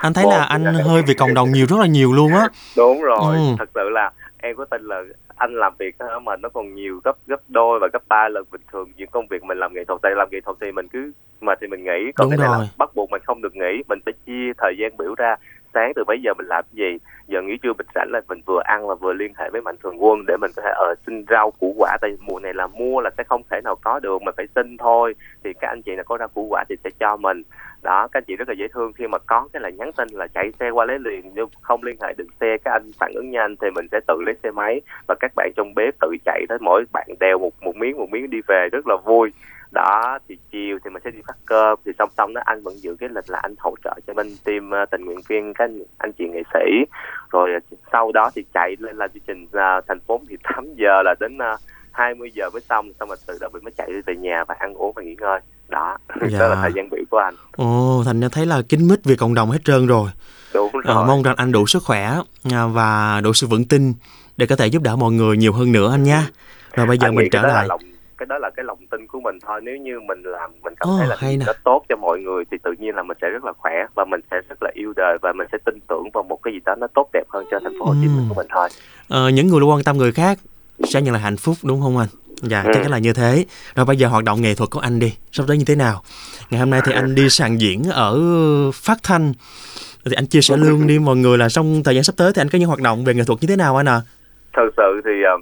Anh 0.00 0.12
thấy 0.12 0.24
là 0.24 0.38
Một 0.38 0.46
anh 0.48 0.74
hơi 0.74 1.02
vì 1.02 1.14
cộng 1.14 1.34
đồng 1.34 1.52
nhiều 1.52 1.66
rất 1.68 1.76
là 1.80 1.86
nhiều 1.86 2.12
luôn 2.12 2.32
á. 2.34 2.48
đúng 2.76 3.02
rồi 3.02 3.36
Ừ. 3.36 3.54
thật 3.58 3.68
sự 3.74 3.88
là 3.88 4.10
em 4.38 4.56
có 4.56 4.64
tin 4.64 4.82
là 4.82 5.02
anh 5.36 5.54
làm 5.54 5.72
việc 5.78 5.96
mà 6.22 6.36
nó 6.36 6.48
còn 6.48 6.74
nhiều 6.74 7.00
gấp 7.04 7.16
gấp 7.26 7.40
đôi 7.48 7.78
và 7.78 7.88
gấp 7.92 8.02
ba 8.08 8.28
lần 8.28 8.44
bình 8.52 8.60
thường 8.72 8.92
những 8.96 9.10
công 9.10 9.26
việc 9.26 9.44
mình 9.44 9.58
làm 9.58 9.74
nghệ 9.74 9.84
thuật 9.84 10.00
tại 10.02 10.12
làm 10.16 10.28
nghệ 10.30 10.40
thuật 10.40 10.56
thì 10.60 10.72
mình 10.72 10.88
cứ 10.88 11.12
mà 11.40 11.54
thì 11.60 11.66
mình 11.66 11.84
nghỉ 11.84 12.12
còn 12.14 12.24
Đúng 12.24 12.30
cái 12.30 12.38
này 12.38 12.48
rồi. 12.48 12.58
là 12.60 12.68
bắt 12.78 12.90
buộc 12.94 13.10
mình 13.10 13.22
không 13.24 13.42
được 13.42 13.56
nghỉ 13.56 13.82
mình 13.88 13.98
phải 14.04 14.14
chia 14.26 14.52
thời 14.58 14.74
gian 14.78 14.96
biểu 14.96 15.14
ra 15.14 15.36
sáng, 15.76 15.92
từ 15.96 16.04
mấy 16.06 16.18
giờ 16.24 16.34
mình 16.38 16.46
làm 16.46 16.64
cái 16.64 16.76
gì? 16.76 16.98
Giờ 17.26 17.42
nghỉ 17.42 17.56
trưa 17.62 17.72
mình 17.78 17.86
rảnh 17.94 18.08
là 18.12 18.20
mình 18.28 18.40
vừa 18.46 18.60
ăn 18.64 18.86
và 18.86 18.94
vừa 18.94 19.12
liên 19.12 19.32
hệ 19.38 19.50
với 19.50 19.60
mạnh 19.60 19.76
thường 19.82 20.04
quân 20.04 20.26
để 20.26 20.36
mình 20.40 20.50
có 20.56 20.62
thể 20.62 20.70
ở 20.76 20.94
xin 21.06 21.24
rau 21.30 21.50
củ 21.50 21.74
quả. 21.78 21.96
Tại 22.00 22.16
mùa 22.20 22.38
này 22.40 22.54
là 22.54 22.66
mua 22.66 23.00
là 23.00 23.10
sẽ 23.18 23.24
không 23.24 23.42
thể 23.50 23.60
nào 23.64 23.76
có 23.84 24.00
được, 24.00 24.22
mình 24.22 24.34
phải 24.36 24.46
xin 24.54 24.76
thôi. 24.76 25.14
Thì 25.44 25.52
các 25.60 25.68
anh 25.68 25.82
chị 25.82 25.94
nào 25.94 26.04
có 26.04 26.18
rau 26.18 26.28
củ 26.28 26.46
quả 26.50 26.64
thì 26.68 26.76
sẽ 26.84 26.90
cho 27.00 27.16
mình. 27.16 27.42
Đó, 27.82 28.08
các 28.12 28.18
anh 28.18 28.24
chị 28.26 28.36
rất 28.36 28.48
là 28.48 28.54
dễ 28.58 28.68
thương. 28.68 28.92
Khi 28.92 29.06
mà 29.06 29.18
có 29.18 29.48
cái 29.52 29.62
là 29.62 29.70
nhắn 29.70 29.90
tin 29.96 30.08
là 30.12 30.26
chạy 30.26 30.52
xe 30.60 30.70
qua 30.70 30.84
lấy 30.84 30.98
liền, 30.98 31.30
nhưng 31.34 31.48
không 31.60 31.82
liên 31.82 31.96
hệ 32.02 32.14
được 32.18 32.28
xe, 32.40 32.56
các 32.64 32.72
anh 32.72 32.90
phản 32.98 33.12
ứng 33.14 33.30
nhanh 33.30 33.56
thì 33.56 33.70
mình 33.70 33.86
sẽ 33.92 34.00
tự 34.08 34.14
lấy 34.26 34.34
xe 34.42 34.50
máy 34.50 34.80
và 35.08 35.14
các 35.20 35.32
bạn 35.36 35.50
trong 35.56 35.74
bếp 35.74 35.94
tự 36.00 36.16
chạy 36.24 36.44
tới 36.48 36.58
mỗi 36.60 36.84
bạn 36.92 37.08
đèo 37.20 37.38
một 37.38 37.50
một 37.60 37.76
miếng 37.76 37.96
một 37.96 38.10
miếng 38.10 38.30
đi 38.30 38.38
về 38.46 38.68
rất 38.72 38.86
là 38.86 38.96
vui 39.04 39.32
đó 39.76 40.18
thì 40.28 40.36
chiều 40.52 40.78
thì 40.84 40.90
mình 40.90 41.02
sẽ 41.04 41.10
đi 41.10 41.18
phát 41.26 41.36
cơm 41.46 41.78
thì 41.84 41.92
song 41.98 42.10
song 42.16 42.34
đó 42.34 42.40
anh 42.44 42.62
vẫn 42.62 42.74
giữ 42.82 42.96
cái 43.00 43.08
lịch 43.14 43.30
là 43.30 43.38
anh 43.42 43.54
hỗ 43.58 43.74
trợ 43.84 43.94
cho 44.06 44.14
bên 44.14 44.26
team 44.44 44.70
ờ, 44.70 44.86
tình 44.90 45.04
nguyện 45.04 45.20
viên 45.28 45.54
các 45.54 45.64
anh, 45.64 45.78
anh 45.98 46.12
chị 46.18 46.24
nghệ 46.32 46.42
sĩ 46.54 46.64
rồi 47.30 47.50
ờ, 47.54 47.76
sau 47.92 48.12
đó 48.12 48.30
thì 48.34 48.44
chạy 48.54 48.74
lên 48.78 48.96
làm 48.96 49.10
chương 49.14 49.22
trình 49.26 49.46
ờ, 49.52 49.80
thành 49.88 50.00
phố 50.06 50.20
thì 50.28 50.36
8 50.42 50.74
giờ 50.76 51.02
là 51.04 51.14
đến 51.20 51.36
uh, 51.54 51.60
20 51.92 52.30
giờ 52.34 52.50
mới 52.52 52.60
xong 52.68 52.92
xong 53.00 53.08
rồi 53.08 53.16
từ 53.26 53.38
đó 53.40 53.48
mình 53.52 53.64
mới 53.64 53.72
chạy 53.78 53.88
về 54.06 54.16
nhà 54.16 54.44
và 54.48 54.54
ăn 54.58 54.74
uống 54.74 54.92
và 54.96 55.02
nghỉ 55.02 55.14
ngơi 55.20 55.40
đó 55.68 55.98
Dạ. 56.30 56.38
đó 56.38 56.46
là 56.48 56.56
thời 56.62 56.70
gian 56.74 56.88
biểu 56.90 57.02
của 57.10 57.18
anh 57.18 57.34
Ồ, 57.56 58.02
thành 58.06 58.20
nhân 58.20 58.30
thấy 58.30 58.46
là 58.46 58.62
kính 58.68 58.88
mít 58.88 59.00
vì 59.04 59.16
cộng 59.16 59.34
đồng 59.34 59.50
hết 59.50 59.58
trơn 59.64 59.86
rồi. 59.86 60.10
đúng 60.54 60.72
rồi 60.72 60.82
Ờ, 60.84 61.04
mong 61.06 61.22
rằng 61.22 61.34
anh 61.36 61.52
đủ 61.52 61.66
sức 61.66 61.82
khỏe 61.86 62.18
à, 62.52 62.66
và 62.66 63.20
đủ 63.24 63.32
sự 63.32 63.46
vững 63.46 63.64
tin 63.64 63.92
để 64.36 64.46
có 64.46 64.56
thể 64.56 64.66
giúp 64.66 64.82
đỡ 64.82 64.96
mọi 64.96 65.12
người 65.12 65.36
nhiều 65.36 65.52
hơn 65.52 65.72
nữa 65.72 65.90
anh 65.90 66.02
nha. 66.02 66.26
Rồi 66.76 66.86
bây 66.86 66.98
giờ 66.98 67.08
Anh 67.08 67.14
mình 67.14 67.28
trở 67.32 67.42
là 67.42 67.48
lại. 67.54 67.66
lòng 67.68 67.80
cái 68.18 68.26
đó 68.26 68.38
là 68.38 68.50
cái 68.56 68.64
lòng 68.64 68.78
tin 68.90 69.06
của 69.06 69.20
mình 69.20 69.38
thôi 69.46 69.60
nếu 69.62 69.76
như 69.76 70.00
mình 70.08 70.22
làm 70.22 70.50
mình 70.62 70.74
cảm 70.80 70.88
Ồ, 70.88 70.96
thấy 70.98 71.06
là 71.08 71.16
hay 71.18 71.36
nó 71.46 71.52
tốt 71.64 71.82
cho 71.88 71.96
mọi 71.96 72.18
người 72.20 72.44
thì 72.50 72.56
tự 72.62 72.74
nhiên 72.78 72.94
là 72.94 73.02
mình 73.02 73.16
sẽ 73.22 73.28
rất 73.28 73.44
là 73.44 73.52
khỏe 73.58 73.72
và 73.94 74.04
mình 74.04 74.20
sẽ 74.30 74.36
rất 74.48 74.62
là 74.62 74.70
yêu 74.74 74.92
đời 74.96 75.18
và 75.22 75.32
mình 75.32 75.46
sẽ 75.52 75.58
tin 75.66 75.74
tưởng 75.88 76.10
vào 76.14 76.22
một 76.22 76.38
cái 76.42 76.54
gì 76.54 76.60
đó 76.66 76.74
nó 76.74 76.86
tốt 76.94 77.08
đẹp 77.12 77.24
hơn 77.28 77.44
cho 77.50 77.60
thành 77.64 77.72
phố 77.78 77.84
Hồ 77.86 77.94
Chí 78.00 78.08
Minh 78.08 78.26
của 78.28 78.34
mình 78.34 78.46
thôi 78.50 78.68
Ờ, 79.08 79.28
những 79.28 79.46
người 79.46 79.60
luôn 79.60 79.70
quan 79.70 79.82
tâm 79.82 79.96
người 79.98 80.12
khác 80.12 80.38
sẽ 80.84 81.02
nhận 81.02 81.12
lại 81.14 81.22
hạnh 81.22 81.36
phúc 81.36 81.56
đúng 81.62 81.80
không 81.82 81.98
anh? 81.98 82.08
Dạ, 82.42 82.62
Ừ. 82.62 82.70
chắc 82.74 82.82
chắn 82.82 82.92
là 82.92 82.98
như 82.98 83.12
thế. 83.12 83.44
Rồi 83.74 83.86
bây 83.86 83.96
giờ 83.96 84.08
hoạt 84.08 84.24
động 84.24 84.42
nghệ 84.42 84.54
thuật 84.54 84.70
của 84.70 84.80
anh 84.80 84.98
đi, 84.98 85.14
sắp 85.32 85.44
tới 85.48 85.58
như 85.58 85.64
thế 85.64 85.74
nào? 85.74 86.02
Ngày 86.50 86.60
hôm 86.60 86.70
nay 86.70 86.80
thì 86.84 86.92
anh 86.92 87.14
đi 87.14 87.28
sàn 87.30 87.60
diễn 87.60 87.82
ở 87.84 88.18
Phát 88.74 88.98
Thanh. 89.02 89.32
Thì 90.04 90.12
anh 90.16 90.26
chia 90.26 90.40
sẻ 90.40 90.56
luôn 90.56 90.86
đi 90.86 90.98
mọi 90.98 91.16
người 91.16 91.38
là 91.38 91.48
trong 91.48 91.82
thời 91.84 91.94
gian 91.94 92.04
sắp 92.04 92.14
tới 92.16 92.32
thì 92.34 92.40
anh 92.42 92.48
có 92.48 92.58
những 92.58 92.68
hoạt 92.68 92.80
động 92.80 93.04
về 93.04 93.14
nghệ 93.14 93.24
thuật 93.26 93.38
như 93.40 93.48
thế 93.48 93.56
nào 93.56 93.76
anh 93.76 93.88
à? 93.88 94.00
thật 94.56 94.68
sự 94.76 95.00
thì 95.04 95.10
ờ, 95.24 95.32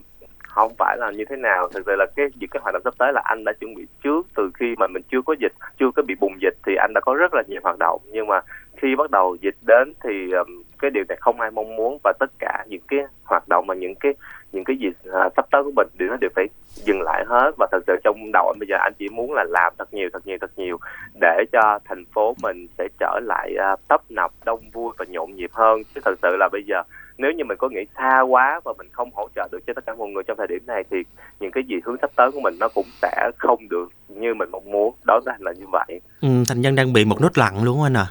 không 0.55 0.75
phải 0.79 0.97
là 0.99 1.11
như 1.11 1.25
thế 1.31 1.37
nào. 1.37 1.69
Thực 1.69 1.83
sự 1.87 1.97
là 1.97 2.07
cái 2.17 2.27
những 2.41 2.51
cái 2.51 2.61
hoạt 2.63 2.73
động 2.73 2.83
sắp 2.85 2.95
tới 2.99 3.13
là 3.13 3.23
anh 3.25 3.45
đã 3.45 3.53
chuẩn 3.61 3.75
bị 3.75 3.87
trước 4.03 4.27
từ 4.37 4.51
khi 4.55 4.75
mà 4.79 4.87
mình 4.87 5.03
chưa 5.11 5.23
có 5.27 5.35
dịch 5.41 5.53
chưa 5.79 5.91
có 5.97 6.03
bị 6.03 6.15
bùng 6.21 6.37
dịch 6.43 6.57
thì 6.67 6.75
anh 6.75 6.93
đã 6.95 7.01
có 7.01 7.15
rất 7.15 7.35
là 7.35 7.43
nhiều 7.49 7.61
hoạt 7.65 7.77
động. 7.79 8.01
Nhưng 8.13 8.27
mà 8.27 8.41
khi 8.77 8.97
bắt 8.97 9.11
đầu 9.11 9.37
dịch 9.41 9.57
đến 9.67 9.93
thì 10.05 10.33
um, 10.33 10.63
cái 10.79 10.91
điều 10.91 11.05
này 11.09 11.19
không 11.21 11.41
ai 11.41 11.51
mong 11.51 11.77
muốn 11.77 11.99
và 12.05 12.13
tất 12.21 12.31
cả 12.39 12.65
những 12.69 12.83
cái 12.89 13.01
hoạt 13.25 13.49
động 13.49 13.67
mà 13.67 13.75
những 13.75 13.95
cái 13.95 14.15
những 14.53 14.65
cái 14.65 14.77
gì 14.77 14.89
à, 15.13 15.29
sắp 15.37 15.47
tới 15.51 15.63
của 15.65 15.73
mình 15.77 15.89
đều 15.99 16.09
nó 16.11 16.17
đều 16.21 16.31
phải 16.35 16.47
dừng 16.69 17.03
lại 17.03 17.25
hết. 17.29 17.53
Và 17.59 17.67
thật 17.73 17.85
sự 17.87 17.97
trong 18.05 18.33
đầu 18.33 18.49
anh 18.49 18.59
bây 18.59 18.67
giờ 18.69 18.77
anh 18.81 18.93
chỉ 18.99 19.09
muốn 19.09 19.33
là 19.33 19.45
làm 19.49 19.73
thật 19.79 19.95
nhiều 19.95 20.09
thật 20.13 20.27
nhiều 20.27 20.39
thật 20.41 20.51
nhiều 20.57 20.79
để 21.21 21.45
cho 21.53 21.79
thành 21.85 22.05
phố 22.15 22.35
mình 22.43 22.67
sẽ 22.79 22.89
trở 22.99 23.21
lại 23.23 23.55
uh, 23.73 23.81
tấp 23.89 24.03
nập 24.09 24.31
đông 24.45 24.61
vui 24.73 24.93
và 24.99 25.05
nhộn 25.09 25.37
nhịp 25.37 25.51
hơn. 25.53 25.83
Chứ 25.95 26.01
thật 26.05 26.15
sự 26.23 26.37
là 26.39 26.49
bây 26.53 26.63
giờ 26.63 26.83
nếu 27.19 27.33
như 27.33 27.45
mình 27.45 27.59
có 27.61 27.69
nghĩ 27.69 27.81
xa 27.97 28.21
quá 28.21 28.61
và 28.65 28.73
mình 28.79 28.89
không 28.93 29.11
hỗ 29.15 29.29
trợ 29.37 29.49
được 29.53 29.59
cho 29.67 29.73
tất 29.77 29.87
cả 29.87 29.95
mọi 29.99 30.09
người 30.09 30.23
trong 30.27 30.39
thời 30.39 30.47
điểm 30.47 30.63
này 30.67 30.85
thì 30.91 30.97
những 31.41 31.51
cái 31.51 31.65
gì 31.69 31.75
hướng 31.85 31.97
sắp 32.01 32.11
tới 32.17 32.31
của 32.33 32.41
mình 32.41 32.57
nó 32.61 32.69
cũng 32.69 32.87
sẽ 33.03 33.31
không 33.39 33.69
được 33.69 33.89
như 34.09 34.35
mình 34.35 34.51
mong 34.51 34.71
muốn 34.73 34.95
đó 35.07 35.21
là 35.27 35.37
là 35.39 35.53
như 35.53 35.65
vậy 35.73 36.01
Ừ, 36.21 36.29
thành 36.49 36.61
nhân 36.61 36.75
đang 36.75 36.93
bị 36.93 37.05
một 37.05 37.21
nốt 37.21 37.39
lặng 37.39 37.65
luôn 37.65 37.83
anh 37.83 37.97
à. 37.97 38.07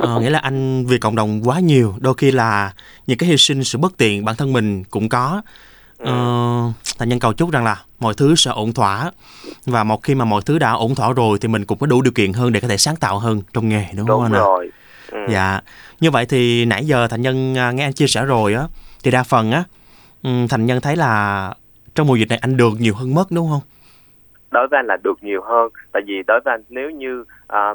Ờ, 0.00 0.20
nghĩa 0.20 0.30
là 0.30 0.38
anh 0.38 0.86
vì 0.86 0.98
cộng 0.98 1.16
đồng 1.16 1.40
quá 1.44 1.60
nhiều, 1.60 1.94
đôi 2.00 2.14
khi 2.14 2.30
là 2.30 2.72
những 3.06 3.18
cái 3.18 3.28
hy 3.28 3.36
sinh 3.36 3.64
sự 3.64 3.78
bất 3.78 3.96
tiện 3.98 4.24
bản 4.24 4.36
thân 4.36 4.52
mình 4.52 4.84
cũng 4.84 5.08
có. 5.08 5.42
Ờ, 5.98 6.12
thành 6.98 7.08
nhân 7.08 7.18
cầu 7.18 7.32
chúc 7.32 7.50
rằng 7.50 7.64
là 7.64 7.82
mọi 8.00 8.14
thứ 8.16 8.34
sẽ 8.34 8.50
ổn 8.50 8.72
thỏa 8.72 9.10
và 9.66 9.84
một 9.84 10.02
khi 10.02 10.14
mà 10.14 10.24
mọi 10.24 10.42
thứ 10.46 10.58
đã 10.58 10.72
ổn 10.72 10.94
thỏa 10.94 11.12
rồi 11.12 11.38
thì 11.40 11.48
mình 11.48 11.64
cũng 11.64 11.78
có 11.78 11.86
đủ 11.86 12.02
điều 12.02 12.12
kiện 12.12 12.32
hơn 12.32 12.52
để 12.52 12.60
có 12.60 12.68
thể 12.68 12.76
sáng 12.76 12.96
tạo 12.96 13.18
hơn 13.18 13.42
trong 13.52 13.68
nghề 13.68 13.84
đúng 13.96 14.06
không 14.06 14.06
đúng 14.06 14.22
anh 14.22 14.32
ạ? 14.32 14.38
rồi 14.38 14.70
ừ. 15.12 15.18
Dạ. 15.28 15.60
Như 16.00 16.10
vậy 16.10 16.26
thì 16.28 16.64
nãy 16.64 16.84
giờ 16.86 17.08
thành 17.08 17.22
nhân 17.22 17.58
à, 17.58 17.70
nghe 17.70 17.84
anh 17.84 17.92
chia 17.92 18.06
sẻ 18.06 18.24
rồi 18.24 18.54
á 18.54 18.62
thì 19.04 19.10
đa 19.10 19.22
phần 19.22 19.52
á 19.52 19.64
ừ, 20.22 20.30
thành 20.50 20.66
nhân 20.66 20.80
thấy 20.80 20.96
là 20.96 21.54
trong 21.94 22.06
mùa 22.06 22.16
dịch 22.16 22.28
này 22.28 22.38
anh 22.42 22.56
được 22.56 22.72
nhiều 22.78 22.94
hơn 22.94 23.14
mất 23.14 23.24
đúng 23.30 23.48
không? 23.50 23.60
đối 24.52 24.68
với 24.68 24.78
anh 24.78 24.86
là 24.86 24.96
được 24.96 25.22
nhiều 25.22 25.42
hơn 25.42 25.68
tại 25.92 26.02
vì 26.06 26.14
đối 26.26 26.40
với 26.44 26.54
anh 26.54 26.62
nếu 26.68 26.90
như 26.90 27.24
à, 27.46 27.74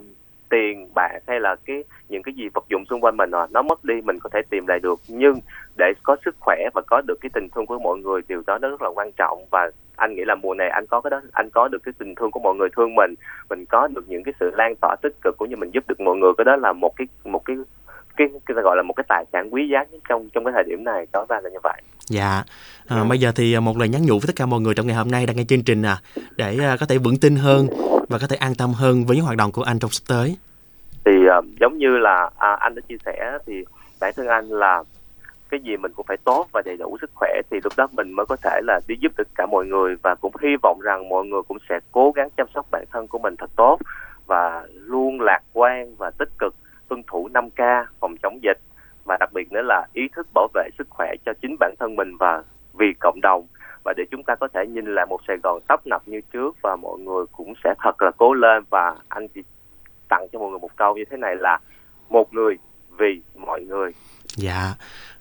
tiền 0.49 0.93
bạc 0.93 1.19
hay 1.27 1.39
là 1.39 1.55
cái 1.65 1.83
những 2.09 2.23
cái 2.23 2.33
gì 2.33 2.49
vật 2.53 2.65
dụng 2.69 2.85
xung 2.89 3.01
quanh 3.01 3.17
mình 3.17 3.31
rồi 3.31 3.47
nó 3.51 3.61
mất 3.61 3.85
đi 3.85 3.93
mình 4.01 4.19
có 4.19 4.29
thể 4.33 4.41
tìm 4.49 4.67
lại 4.67 4.79
được. 4.79 4.99
Nhưng 5.07 5.39
để 5.77 5.93
có 6.03 6.15
sức 6.25 6.35
khỏe 6.39 6.57
và 6.73 6.81
có 6.87 7.01
được 7.07 7.21
cái 7.21 7.29
tình 7.33 7.47
thương 7.55 7.65
của 7.65 7.79
mọi 7.79 7.97
người 7.97 8.21
điều 8.27 8.41
đó 8.47 8.57
nó 8.57 8.69
rất 8.69 8.81
là 8.81 8.89
quan 8.89 9.11
trọng. 9.17 9.45
Và 9.51 9.71
anh 9.95 10.15
nghĩ 10.15 10.21
là 10.25 10.35
mùa 10.35 10.53
này 10.53 10.69
anh 10.69 10.85
có 10.87 11.01
cái 11.01 11.11
đó 11.11 11.21
anh 11.31 11.49
có 11.49 11.67
được 11.67 11.83
cái 11.83 11.93
tình 11.97 12.15
thương 12.15 12.31
của 12.31 12.39
mọi 12.39 12.55
người 12.55 12.69
thương 12.75 12.95
mình. 12.95 13.13
Mình 13.49 13.65
có 13.65 13.87
được 13.87 14.09
những 14.09 14.23
cái 14.23 14.33
sự 14.39 14.51
lan 14.53 14.73
tỏa 14.81 14.95
tích 15.01 15.13
cực 15.21 15.37
cũng 15.37 15.49
như 15.49 15.55
mình 15.55 15.71
giúp 15.73 15.83
được 15.87 16.01
mọi 16.01 16.15
người. 16.15 16.31
Cái 16.37 16.45
đó 16.45 16.55
là 16.55 16.73
một 16.73 16.95
cái 16.95 17.07
một 17.25 17.45
cái 17.45 17.55
cái, 18.17 18.27
cái 18.45 18.57
gọi 18.63 18.77
là 18.77 18.83
một 18.83 18.93
cái 18.93 19.03
tài 19.09 19.25
sản 19.33 19.53
quý 19.53 19.69
giá 19.69 19.83
nhất 19.91 20.01
trong 20.09 20.29
trong 20.29 20.43
cái 20.45 20.53
thời 20.55 20.63
điểm 20.63 20.83
này. 20.83 21.05
Đó 21.13 21.25
ra 21.29 21.39
là 21.43 21.49
như 21.49 21.59
vậy. 21.63 21.81
Dạ. 22.09 22.43
À, 22.87 22.99
ừ. 22.99 23.03
bây 23.09 23.19
giờ 23.19 23.31
thì 23.35 23.53
à, 23.53 23.59
một 23.59 23.77
lời 23.77 23.89
nhắn 23.89 24.01
nhủ 24.05 24.19
với 24.19 24.27
tất 24.27 24.35
cả 24.35 24.45
mọi 24.45 24.61
người 24.61 24.73
trong 24.73 24.87
ngày 24.87 24.95
hôm 24.95 25.11
nay 25.11 25.25
đang 25.25 25.35
nghe 25.35 25.43
chương 25.43 25.63
trình 25.63 25.81
à 25.81 25.97
để 26.35 26.57
à, 26.61 26.77
có 26.79 26.85
thể 26.85 26.97
vững 26.97 27.17
tin 27.17 27.35
hơn 27.35 27.67
và 28.09 28.17
có 28.19 28.27
thể 28.27 28.35
an 28.35 28.55
tâm 28.55 28.73
hơn 28.73 29.05
với 29.05 29.15
những 29.15 29.25
hoạt 29.25 29.37
động 29.37 29.51
của 29.51 29.63
anh 29.63 29.79
trong 29.79 29.91
sắp 29.91 30.03
tới 30.07 30.37
thì 31.07 31.27
uh, 31.37 31.45
giống 31.59 31.77
như 31.77 31.97
là 31.97 32.29
à, 32.37 32.53
anh 32.59 32.75
đã 32.75 32.81
chia 32.89 32.97
sẻ 33.05 33.37
thì 33.45 33.63
bản 34.01 34.13
thân 34.15 34.27
anh 34.27 34.45
là 34.45 34.83
cái 35.49 35.59
gì 35.59 35.77
mình 35.77 35.91
cũng 35.95 36.05
phải 36.05 36.17
tốt 36.23 36.45
và 36.53 36.61
đầy 36.65 36.77
đủ 36.77 36.97
sức 37.01 37.11
khỏe 37.15 37.41
thì 37.49 37.59
lúc 37.63 37.73
đó 37.77 37.87
mình 37.91 38.11
mới 38.11 38.25
có 38.25 38.35
thể 38.43 38.61
là 38.63 38.79
đi 38.87 38.95
giúp 38.99 39.11
được 39.17 39.27
cả 39.35 39.45
mọi 39.45 39.65
người 39.65 39.95
và 40.03 40.15
cũng 40.15 40.31
hy 40.41 40.49
vọng 40.63 40.79
rằng 40.81 41.09
mọi 41.09 41.25
người 41.25 41.41
cũng 41.47 41.57
sẽ 41.69 41.79
cố 41.91 42.11
gắng 42.15 42.29
chăm 42.37 42.47
sóc 42.55 42.65
bản 42.71 42.83
thân 42.91 43.07
của 43.07 43.19
mình 43.19 43.35
thật 43.35 43.49
tốt 43.55 43.77
và 44.25 44.65
luôn 44.73 45.21
lạc 45.21 45.39
quan 45.53 45.95
và 45.95 46.11
tích 46.17 46.29
cực 46.39 46.55
tuân 46.87 47.03
thủ 47.07 47.29
5K 47.33 47.85
phòng 47.99 48.17
chống 48.23 48.39
dịch 48.43 48.59
và 49.05 49.17
đặc 49.19 49.33
biệt 49.33 49.51
nữa 49.51 49.61
là 49.61 49.87
ý 49.93 50.07
thức 50.15 50.27
bảo 50.33 50.47
vệ 50.53 50.69
sức 50.77 50.87
khỏe 50.89 51.13
cho 51.25 51.33
chính 51.41 51.55
bản 51.59 51.73
thân 51.79 51.95
mình 51.95 52.17
và 52.17 52.43
vì 52.73 52.93
cộng 52.99 53.21
đồng. 53.21 53.47
Và 53.83 53.93
để 53.97 54.03
chúng 54.11 54.23
ta 54.23 54.35
có 54.35 54.47
thể 54.53 54.65
nhìn 54.67 54.95
lại 54.95 55.05
một 55.09 55.19
Sài 55.27 55.37
Gòn 55.43 55.59
tấp 55.67 55.87
nập 55.87 56.07
như 56.07 56.21
trước 56.33 56.55
và 56.61 56.75
mọi 56.75 56.99
người 56.99 57.25
cũng 57.31 57.53
sẽ 57.63 57.73
thật 57.83 58.01
là 58.01 58.11
cố 58.17 58.33
lên 58.33 58.63
và 58.69 58.95
anh 59.09 59.27
chị 59.27 59.41
tặng 60.09 60.27
cho 60.33 60.39
mọi 60.39 60.49
người 60.49 60.59
một 60.59 60.75
câu 60.75 60.97
như 60.97 61.03
thế 61.11 61.17
này 61.17 61.35
là 61.35 61.59
một 62.09 62.33
người 62.33 62.57
vì 62.97 63.21
mọi 63.35 63.61
người. 63.61 63.91
Dạ, 64.35 64.73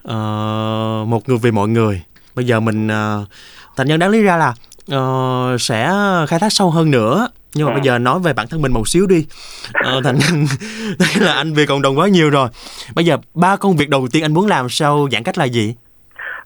uh, 0.09 1.09
một 1.09 1.28
người 1.28 1.38
vì 1.43 1.50
mọi 1.50 1.69
người. 1.69 2.02
Bây 2.35 2.45
giờ 2.45 2.61
mình 2.61 2.87
uh, 2.87 3.28
thành 3.76 3.87
nhân 3.87 3.99
đáng 3.99 4.11
lý 4.11 4.23
ra 4.23 4.37
là 4.37 4.55
uh, 4.99 5.61
sẽ 5.61 5.93
khai 6.28 6.38
thác 6.38 6.52
sâu 6.52 6.71
hơn 6.71 6.90
nữa 6.90 7.28
nhưng 7.57 7.66
mà 7.66 7.73
à. 7.73 7.75
bây 7.75 7.83
giờ 7.83 7.99
nói 7.99 8.19
về 8.25 8.33
bản 8.33 8.47
thân 8.50 8.62
mình 8.62 8.73
một 8.73 8.88
xíu 8.88 9.07
đi 9.07 9.26
ờ, 9.73 10.00
thành 10.05 10.19
nhân 10.19 10.45
là 11.21 11.33
anh 11.33 11.52
vì 11.52 11.66
cộng 11.66 11.83
đồng 11.83 11.99
quá 11.99 12.09
nhiều 12.09 12.31
rồi 12.31 12.49
bây 12.95 13.05
giờ 13.05 13.19
ba 13.35 13.57
công 13.57 13.76
việc 13.76 13.88
đầu 13.88 14.09
tiên 14.12 14.25
anh 14.25 14.35
muốn 14.35 14.47
làm 14.47 14.69
sau 14.69 15.09
giãn 15.12 15.23
cách 15.23 15.38
là 15.38 15.45
gì 15.45 15.75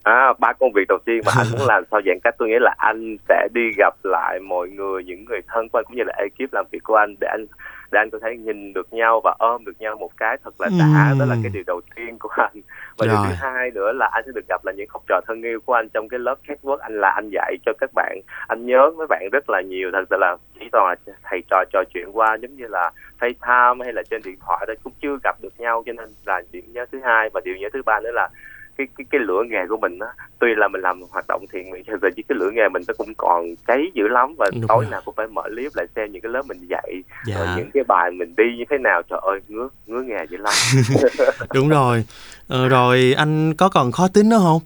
À, 0.03 0.33
ba 0.39 0.53
công 0.53 0.73
việc 0.73 0.89
đầu 0.89 0.99
tiên 1.05 1.21
mà 1.27 1.33
anh 1.37 1.47
muốn 1.59 1.67
làm 1.67 1.83
sau 1.91 2.01
giãn 2.07 2.19
cách 2.25 2.35
tôi 2.39 2.49
nghĩ 2.49 2.55
là 2.61 2.75
anh 2.79 3.17
sẽ 3.29 3.49
đi 3.55 3.63
gặp 3.79 3.95
lại 4.03 4.41
mọi 4.41 4.69
người 4.69 5.05
những 5.05 5.25
người 5.25 5.41
thân 5.49 5.69
của 5.69 5.79
anh 5.79 5.85
cũng 5.85 5.97
như 5.97 6.03
là 6.07 6.15
ekip 6.17 6.53
làm 6.53 6.67
việc 6.73 6.83
của 6.83 6.95
anh 6.95 7.15
để 7.21 7.29
anh 7.31 7.47
để 7.93 7.99
anh 7.99 8.11
có 8.11 8.19
thể 8.23 8.37
nhìn 8.37 8.73
được 8.73 8.93
nhau 8.93 9.21
và 9.25 9.35
ôm 9.39 9.65
được 9.65 9.73
nhau 9.79 9.97
một 9.97 10.11
cái 10.17 10.37
thật 10.45 10.55
là 10.59 10.69
đã. 10.79 11.11
Ừ. 11.13 11.19
đó 11.19 11.25
là 11.25 11.37
cái 11.43 11.51
điều 11.55 11.63
đầu 11.67 11.81
tiên 11.97 12.19
của 12.19 12.29
anh. 12.29 12.61
Và 12.99 13.07
Rồi. 13.07 13.09
điều 13.09 13.17
thứ 13.29 13.35
hai 13.39 13.71
nữa 13.71 13.93
là 13.93 14.09
anh 14.13 14.23
sẽ 14.27 14.33
được 14.35 14.49
gặp 14.49 14.65
là 14.65 14.73
những 14.73 14.89
học 14.91 15.03
trò 15.09 15.21
thân 15.27 15.43
yêu 15.43 15.61
của 15.61 15.73
anh 15.73 15.89
trong 15.89 16.09
cái 16.09 16.21
lớp 16.21 16.37
catwalk. 16.47 16.77
Anh 16.77 17.01
là 17.01 17.11
anh 17.11 17.31
dạy 17.33 17.57
cho 17.67 17.73
các 17.81 17.91
bạn. 17.95 18.21
Anh 18.49 18.67
nhớ 18.67 18.91
mấy 18.99 19.07
bạn 19.07 19.29
rất 19.33 19.51
là 19.51 19.61
nhiều. 19.61 19.91
Thật 19.93 20.05
sự 20.11 20.17
là 20.21 20.37
chỉ 20.61 20.69
toàn 20.73 20.87
là 20.87 21.15
thầy 21.23 21.43
trò 21.51 21.65
trò 21.73 21.83
chuyện 21.95 22.09
qua 22.13 22.37
giống 22.43 22.57
như 22.57 22.67
là 22.67 22.91
FaceTime 23.21 23.83
hay 23.83 23.93
là 23.93 24.03
trên 24.11 24.21
điện 24.25 24.37
thoại 24.47 24.65
thôi 24.67 24.77
cũng 24.85 24.93
chưa 25.03 25.17
gặp 25.23 25.37
được 25.41 25.61
nhau 25.61 25.83
cho 25.87 25.93
nên 25.93 26.09
là 26.27 26.43
điểm 26.53 26.65
nhớ 26.73 26.87
thứ 26.93 27.01
hai. 27.05 27.31
Và 27.35 27.41
điều 27.45 27.57
nhớ 27.57 27.69
thứ 27.73 27.83
ba 27.83 28.01
nữa 28.01 28.13
là 28.13 28.29
cái 28.81 28.87
cái 28.99 29.05
cái 29.11 29.21
lửa 29.21 29.43
nghề 29.51 29.67
của 29.69 29.77
mình 29.77 29.99
á 29.99 30.07
tuy 30.39 30.49
là 30.57 30.69
mình 30.69 30.81
làm 30.81 31.03
hoạt 31.11 31.25
động 31.29 31.45
thiện 31.53 31.69
nguyện 31.69 31.85
rồi 31.87 32.11
chứ 32.17 32.23
cái 32.29 32.37
lửa 32.39 32.51
nghề 32.53 32.69
mình 32.69 32.83
nó 32.89 32.95
cũng 32.99 33.15
còn 33.17 33.55
cháy 33.67 33.91
dữ 33.95 34.09
lắm 34.09 34.35
và 34.39 34.51
Đúng 34.53 34.67
tối 34.69 34.85
rồi. 34.85 34.91
nào 34.91 35.01
cũng 35.05 35.15
phải 35.15 35.27
mở 35.27 35.43
clip 35.43 35.73
lại 35.75 35.87
xem 35.97 36.13
những 36.13 36.23
cái 36.23 36.33
lớp 36.33 36.43
mình 36.49 36.67
dạy 36.69 36.93
dạ. 37.27 37.37
rồi 37.39 37.47
những 37.57 37.71
cái 37.75 37.85
bài 37.89 38.11
mình 38.11 38.35
đi 38.37 38.45
như 38.59 38.65
thế 38.71 38.79
nào. 38.79 39.03
Trời 39.11 39.21
ơi 39.23 39.41
ngứa 39.49 39.69
ngứa 39.87 40.03
nghề 40.03 40.27
dữ 40.31 40.37
lắm. 40.37 40.53
Đúng 41.55 41.69
rồi. 41.69 42.05
Ờ, 42.49 42.69
rồi 42.69 43.15
anh 43.17 43.55
có 43.55 43.69
còn 43.69 43.93
khó 43.93 44.09
tính 44.09 44.29
nữa 44.29 44.41
không? 44.43 44.61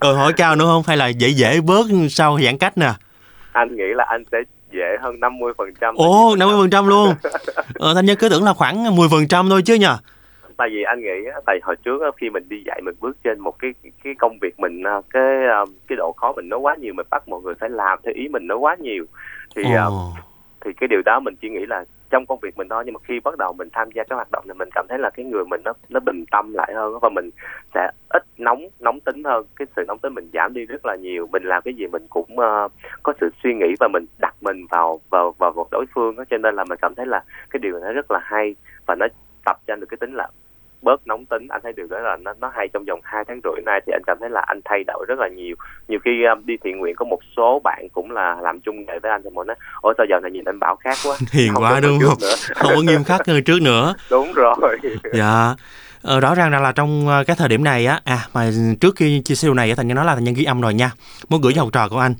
Rồi 0.00 0.14
hỏi 0.14 0.32
cao 0.36 0.56
nữa 0.56 0.64
không? 0.64 0.82
Hay 0.86 0.96
là 0.96 1.08
dễ 1.08 1.28
dễ 1.28 1.60
bớt 1.60 1.86
sau 2.10 2.38
giãn 2.44 2.58
cách 2.58 2.78
nè? 2.78 2.92
Anh 3.52 3.76
nghĩ 3.76 3.84
là 3.94 4.04
anh 4.08 4.24
sẽ 4.32 4.38
dễ 4.72 4.96
hơn 5.00 5.20
50 5.20 5.52
phần 5.58 5.68
trăm. 5.80 5.94
Ồ 5.94 6.36
50 6.36 6.56
phần 6.60 6.70
trăm 6.70 6.86
luôn. 6.86 7.14
Ờ, 7.74 7.94
thanh 7.94 8.06
nhân 8.06 8.16
cứ 8.20 8.28
tưởng 8.28 8.44
là 8.44 8.52
khoảng 8.52 8.96
10 8.96 9.08
phần 9.08 9.28
trăm 9.28 9.50
thôi 9.50 9.62
chứ 9.62 9.74
nhỉ 9.74 9.86
tại 10.58 10.68
vì 10.72 10.82
anh 10.82 11.00
nghĩ 11.00 11.30
tại 11.46 11.58
hồi 11.62 11.76
trước 11.76 12.02
khi 12.16 12.30
mình 12.30 12.48
đi 12.48 12.62
dạy 12.66 12.80
mình 12.84 12.94
bước 13.00 13.16
trên 13.24 13.40
một 13.40 13.58
cái 13.58 13.74
cái 14.04 14.14
công 14.18 14.38
việc 14.42 14.60
mình 14.60 14.82
à, 14.82 15.00
cái 15.10 15.46
à, 15.46 15.60
cái 15.88 15.96
độ 15.96 16.12
khó 16.16 16.32
mình 16.36 16.48
nó 16.48 16.58
quá 16.58 16.76
nhiều 16.80 16.94
mình 16.94 17.06
bắt 17.10 17.28
mọi 17.28 17.40
người 17.42 17.54
phải 17.60 17.70
làm 17.70 17.98
theo 18.02 18.14
ý 18.14 18.28
mình 18.28 18.46
nó 18.46 18.56
quá 18.56 18.76
nhiều. 18.78 19.04
Thì 19.56 19.62
oh. 19.62 19.92
thì 20.60 20.70
cái 20.80 20.88
điều 20.88 21.02
đó 21.04 21.20
mình 21.20 21.34
chỉ 21.40 21.48
nghĩ 21.48 21.66
là 21.66 21.84
trong 22.10 22.26
công 22.26 22.38
việc 22.42 22.56
mình 22.56 22.68
thôi 22.68 22.82
nhưng 22.86 22.94
mà 22.94 23.00
khi 23.04 23.20
bắt 23.20 23.38
đầu 23.38 23.52
mình 23.52 23.68
tham 23.72 23.90
gia 23.94 24.04
cái 24.04 24.16
hoạt 24.16 24.30
động 24.30 24.44
này 24.46 24.54
mình 24.54 24.68
cảm 24.74 24.86
thấy 24.88 24.98
là 24.98 25.10
cái 25.10 25.24
người 25.24 25.44
mình 25.44 25.60
nó 25.64 25.72
nó 25.88 26.00
bình 26.00 26.24
tâm 26.30 26.52
lại 26.52 26.72
hơn 26.74 26.98
và 27.02 27.08
mình 27.08 27.30
sẽ 27.74 27.90
ít 28.08 28.22
nóng 28.38 28.68
nóng 28.80 29.00
tính 29.00 29.24
hơn. 29.24 29.46
Cái 29.56 29.66
sự 29.76 29.84
nóng 29.88 29.98
tính 29.98 30.14
mình 30.14 30.30
giảm 30.32 30.54
đi 30.54 30.64
rất 30.64 30.86
là 30.86 30.96
nhiều. 30.96 31.26
Mình 31.32 31.42
làm 31.42 31.62
cái 31.62 31.74
gì 31.74 31.86
mình 31.86 32.06
cũng 32.10 32.32
uh, 32.32 32.72
có 33.02 33.12
sự 33.20 33.30
suy 33.42 33.54
nghĩ 33.54 33.74
và 33.80 33.88
mình 33.92 34.06
đặt 34.18 34.34
mình 34.40 34.66
vào 34.70 35.00
vào 35.10 35.34
vào 35.38 35.52
một 35.52 35.68
đối 35.70 35.84
phương 35.94 36.16
đó 36.16 36.24
cho 36.30 36.38
nên 36.38 36.54
là 36.54 36.64
mình 36.64 36.78
cảm 36.82 36.94
thấy 36.94 37.06
là 37.06 37.24
cái 37.50 37.58
điều 37.58 37.80
này 37.80 37.92
rất 37.92 38.10
là 38.10 38.20
hay 38.22 38.54
và 38.86 38.94
nó 38.94 39.06
tập 39.44 39.56
cho 39.66 39.72
anh 39.74 39.80
được 39.80 39.86
cái 39.90 39.98
tính 40.00 40.14
là 40.14 40.28
bớt 40.88 41.06
nóng 41.06 41.26
tính. 41.26 41.48
Anh 41.48 41.60
thấy 41.62 41.72
điều 41.76 41.86
đó 41.86 41.98
là 41.98 42.16
nó 42.16 42.34
nó 42.40 42.50
hay 42.54 42.68
trong 42.72 42.84
vòng 42.88 43.00
hai 43.04 43.24
tháng 43.28 43.40
rưỡi 43.44 43.62
nay 43.66 43.80
thì 43.86 43.92
anh 43.96 44.02
cảm 44.06 44.16
thấy 44.20 44.30
là 44.30 44.40
anh 44.46 44.60
thay 44.64 44.84
đổi 44.86 45.04
rất 45.08 45.18
là 45.18 45.28
nhiều. 45.28 45.56
Nhiều 45.88 45.98
khi 46.04 46.24
um, 46.24 46.46
đi 46.46 46.54
thiện 46.64 46.78
nguyện 46.78 46.94
có 46.96 47.04
một 47.04 47.18
số 47.36 47.60
bạn 47.64 47.88
cũng 47.92 48.10
là 48.10 48.36
làm 48.42 48.60
chung 48.60 48.76
nghề 48.84 48.98
với 49.02 49.10
anh 49.10 49.20
thì 49.24 49.30
mọi 49.30 49.44
nói 49.46 49.56
ôi 49.80 49.94
sao 49.98 50.06
giờ 50.10 50.20
này 50.20 50.30
nhìn 50.30 50.44
anh 50.44 50.58
bảo 50.58 50.76
khác 50.76 50.96
quá. 51.04 51.16
Hiền 51.32 51.54
không 51.54 51.62
quá 51.62 51.80
đúng 51.80 51.98
không? 52.00 52.18
không 52.54 52.72
có 52.74 52.82
nghiêm 52.82 53.04
khắc 53.04 53.26
hơn 53.26 53.44
trước 53.44 53.62
nữa. 53.62 53.94
Đúng 54.10 54.32
rồi. 54.32 54.78
Dạ. 55.12 55.54
Ờ, 56.02 56.20
rõ 56.20 56.34
ràng 56.34 56.62
là 56.62 56.72
trong 56.72 57.08
ờ, 57.08 57.24
cái 57.26 57.36
thời 57.36 57.48
điểm 57.48 57.64
này 57.64 57.86
á 57.86 58.00
à 58.04 58.18
mà 58.34 58.50
trước 58.80 58.96
khi 58.96 59.22
chia 59.24 59.34
sẻ 59.34 59.46
điều 59.46 59.54
này 59.54 59.74
thành 59.74 59.88
nhân 59.88 59.96
nói 59.96 60.06
là 60.06 60.14
thành 60.14 60.24
nhân 60.24 60.34
ghi 60.34 60.44
âm 60.44 60.60
rồi 60.60 60.74
nha. 60.74 60.90
Muốn 61.28 61.40
gửi 61.40 61.52
cho 61.54 61.62
học 61.62 61.70
trò 61.72 61.88
của 61.88 61.98
anh. 61.98 62.14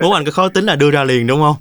Muốn 0.00 0.12
anh 0.12 0.24
có 0.24 0.30
khó 0.30 0.48
tính 0.48 0.64
là 0.64 0.76
đưa 0.76 0.90
ra 0.90 1.04
liền 1.04 1.26
đúng 1.26 1.40
không? 1.40 1.56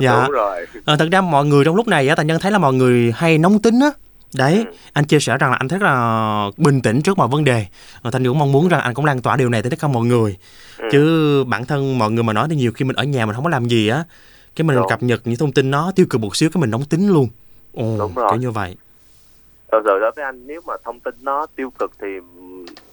Dạ. 0.00 0.22
đúng 0.22 0.30
rồi. 0.30 0.66
À, 0.86 0.96
thật 0.98 1.08
ra 1.12 1.20
mọi 1.20 1.44
người 1.44 1.64
trong 1.64 1.76
lúc 1.76 1.88
này 1.88 2.08
á 2.08 2.14
thành 2.14 2.26
nhân 2.26 2.38
thấy 2.40 2.52
là 2.52 2.58
mọi 2.58 2.74
người 2.74 3.12
hay 3.16 3.38
nóng 3.38 3.58
tính 3.62 3.80
á 3.80 3.90
đấy 4.34 4.64
ừ. 4.68 4.76
anh 4.92 5.04
chia 5.04 5.20
sẻ 5.20 5.38
rằng 5.38 5.50
là 5.50 5.56
anh 5.56 5.68
rất 5.68 5.82
là 5.82 6.50
bình 6.56 6.82
tĩnh 6.82 7.02
trước 7.02 7.18
mọi 7.18 7.28
vấn 7.28 7.44
đề 7.44 7.66
và 8.02 8.10
thanh 8.10 8.24
cũng 8.24 8.38
mong 8.38 8.52
muốn 8.52 8.68
rằng 8.68 8.80
anh 8.80 8.94
cũng 8.94 9.04
lan 9.04 9.22
tỏa 9.22 9.36
điều 9.36 9.48
này 9.48 9.62
tới 9.62 9.70
tất 9.70 9.78
cả 9.80 9.88
mọi 9.88 10.04
người 10.06 10.36
ừ. 10.78 10.88
chứ 10.92 11.44
bản 11.44 11.64
thân 11.66 11.98
mọi 11.98 12.10
người 12.10 12.22
mà 12.22 12.32
nói 12.32 12.46
thì 12.50 12.56
nhiều 12.56 12.72
khi 12.72 12.84
mình 12.84 12.96
ở 12.96 13.04
nhà 13.04 13.26
mình 13.26 13.34
không 13.34 13.44
có 13.44 13.50
làm 13.50 13.64
gì 13.68 13.88
á 13.88 14.04
cái 14.56 14.64
mình 14.64 14.76
Đúng. 14.76 14.88
cập 14.88 15.02
nhật 15.02 15.20
những 15.24 15.36
thông 15.38 15.52
tin 15.52 15.70
nó 15.70 15.92
tiêu 15.96 16.06
cực 16.10 16.20
một 16.20 16.36
xíu 16.36 16.50
cái 16.50 16.60
mình 16.60 16.70
nóng 16.70 16.84
tính 16.84 17.08
luôn 17.08 17.28
ồ 17.72 17.96
Đúng 17.98 18.14
rồi. 18.14 18.28
kiểu 18.30 18.40
như 18.40 18.50
vậy 18.50 18.76
rồi 19.72 19.80
rồi 19.84 20.00
đối 20.00 20.10
với 20.16 20.24
anh 20.24 20.46
nếu 20.46 20.60
mà 20.66 20.74
thông 20.84 21.00
tin 21.00 21.14
nó 21.20 21.46
tiêu 21.56 21.72
cực 21.78 21.92
thì 22.00 22.06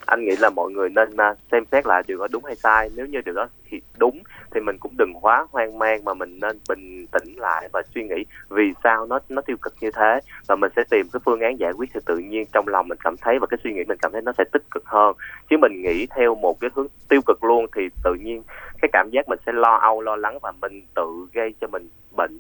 anh 0.08 0.26
nghĩ 0.26 0.36
là 0.40 0.50
mọi 0.50 0.72
người 0.72 0.90
nên 0.90 1.18
à, 1.18 1.36
xem 1.52 1.64
xét 1.72 1.86
lại 1.86 2.04
điều 2.08 2.18
đó 2.18 2.28
đúng 2.32 2.46
hay 2.46 2.56
sai. 2.56 2.90
Nếu 2.96 3.06
như 3.06 3.22
điều 3.26 3.34
đó 3.34 3.48
thì 3.70 3.82
đúng, 3.98 4.20
thì 4.52 4.62
mình 4.62 4.78
cũng 4.80 4.94
đừng 4.98 5.14
quá 5.22 5.48
hoang 5.52 5.80
mang 5.80 6.06
mà 6.06 6.14
mình 6.14 6.40
nên 6.40 6.60
bình 6.70 7.08
tĩnh 7.08 7.34
lại 7.36 7.70
và 7.74 7.82
suy 7.96 8.04
nghĩ 8.04 8.26
vì 8.50 8.74
sao 8.84 9.06
nó 9.06 9.20
nó 9.30 9.42
tiêu 9.42 9.58
cực 9.62 9.74
như 9.82 9.92
thế. 9.92 10.20
Và 10.48 10.56
mình 10.56 10.72
sẽ 10.76 10.84
tìm 10.90 11.08
cái 11.14 11.20
phương 11.26 11.40
án 11.40 11.60
giải 11.60 11.72
quyết 11.78 11.90
thì 11.94 12.00
tự 12.06 12.18
nhiên 12.18 12.46
trong 12.54 12.68
lòng 12.68 12.88
mình 12.88 12.98
cảm 13.04 13.18
thấy 13.18 13.40
và 13.40 13.48
cái 13.48 13.58
suy 13.64 13.74
nghĩ 13.74 13.84
mình 13.88 13.98
cảm 14.02 14.12
thấy 14.12 14.22
nó 14.22 14.32
sẽ 14.38 14.44
tích 14.52 14.64
cực 14.72 14.86
hơn. 14.86 15.16
Chứ 15.50 15.58
mình 15.62 15.82
nghĩ 15.82 16.08
theo 16.16 16.36
một 16.36 16.60
cái 16.60 16.70
hướng 16.74 16.88
tiêu 17.10 17.22
cực 17.26 17.44
luôn 17.44 17.66
thì 17.76 17.82
tự 18.04 18.14
nhiên 18.14 18.44
cái 18.82 18.90
cảm 18.94 19.10
giác 19.12 19.30
mình 19.30 19.40
sẽ 19.46 19.52
lo 19.52 19.76
âu, 19.76 20.02
lo 20.02 20.16
lắng 20.16 20.40
và 20.42 20.52
mình 20.62 20.82
tự 20.96 21.28
gây 21.34 21.54
cho 21.62 21.68
mình 21.68 21.90
bệnh 22.16 22.37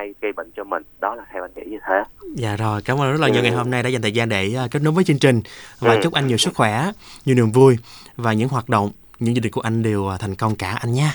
ai 0.00 0.14
gây 0.20 0.32
bệnh 0.32 0.50
cho 0.56 0.64
mình 0.64 0.82
đó 1.00 1.14
là 1.14 1.24
theo 1.32 1.44
anh 1.44 1.50
nghĩ 1.56 1.62
như 1.66 1.78
thế 1.86 2.02
dạ 2.34 2.56
rồi 2.56 2.80
cảm 2.84 3.00
ơn 3.00 3.12
rất 3.12 3.20
là 3.20 3.28
nhiều 3.28 3.40
ừ. 3.40 3.42
ngày 3.42 3.52
hôm 3.52 3.70
nay 3.70 3.82
đã 3.82 3.88
dành 3.88 4.02
thời 4.02 4.12
gian 4.12 4.28
để 4.28 4.56
uh, 4.64 4.70
kết 4.70 4.82
nối 4.82 4.92
với 4.92 5.04
chương 5.04 5.18
trình 5.18 5.40
và 5.80 5.94
ừ. 5.94 6.00
chúc 6.02 6.12
anh 6.12 6.26
nhiều 6.26 6.36
sức 6.36 6.54
khỏe 6.54 6.90
nhiều 7.24 7.36
niềm 7.36 7.50
vui 7.52 7.78
và 8.16 8.32
những 8.32 8.48
hoạt 8.48 8.68
động 8.68 8.90
những 9.18 9.36
gia 9.36 9.40
đình 9.40 9.52
của 9.52 9.60
anh 9.60 9.82
đều 9.82 10.02
uh, 10.02 10.20
thành 10.20 10.34
công 10.34 10.54
cả 10.56 10.78
anh 10.80 10.92
nha 10.92 11.12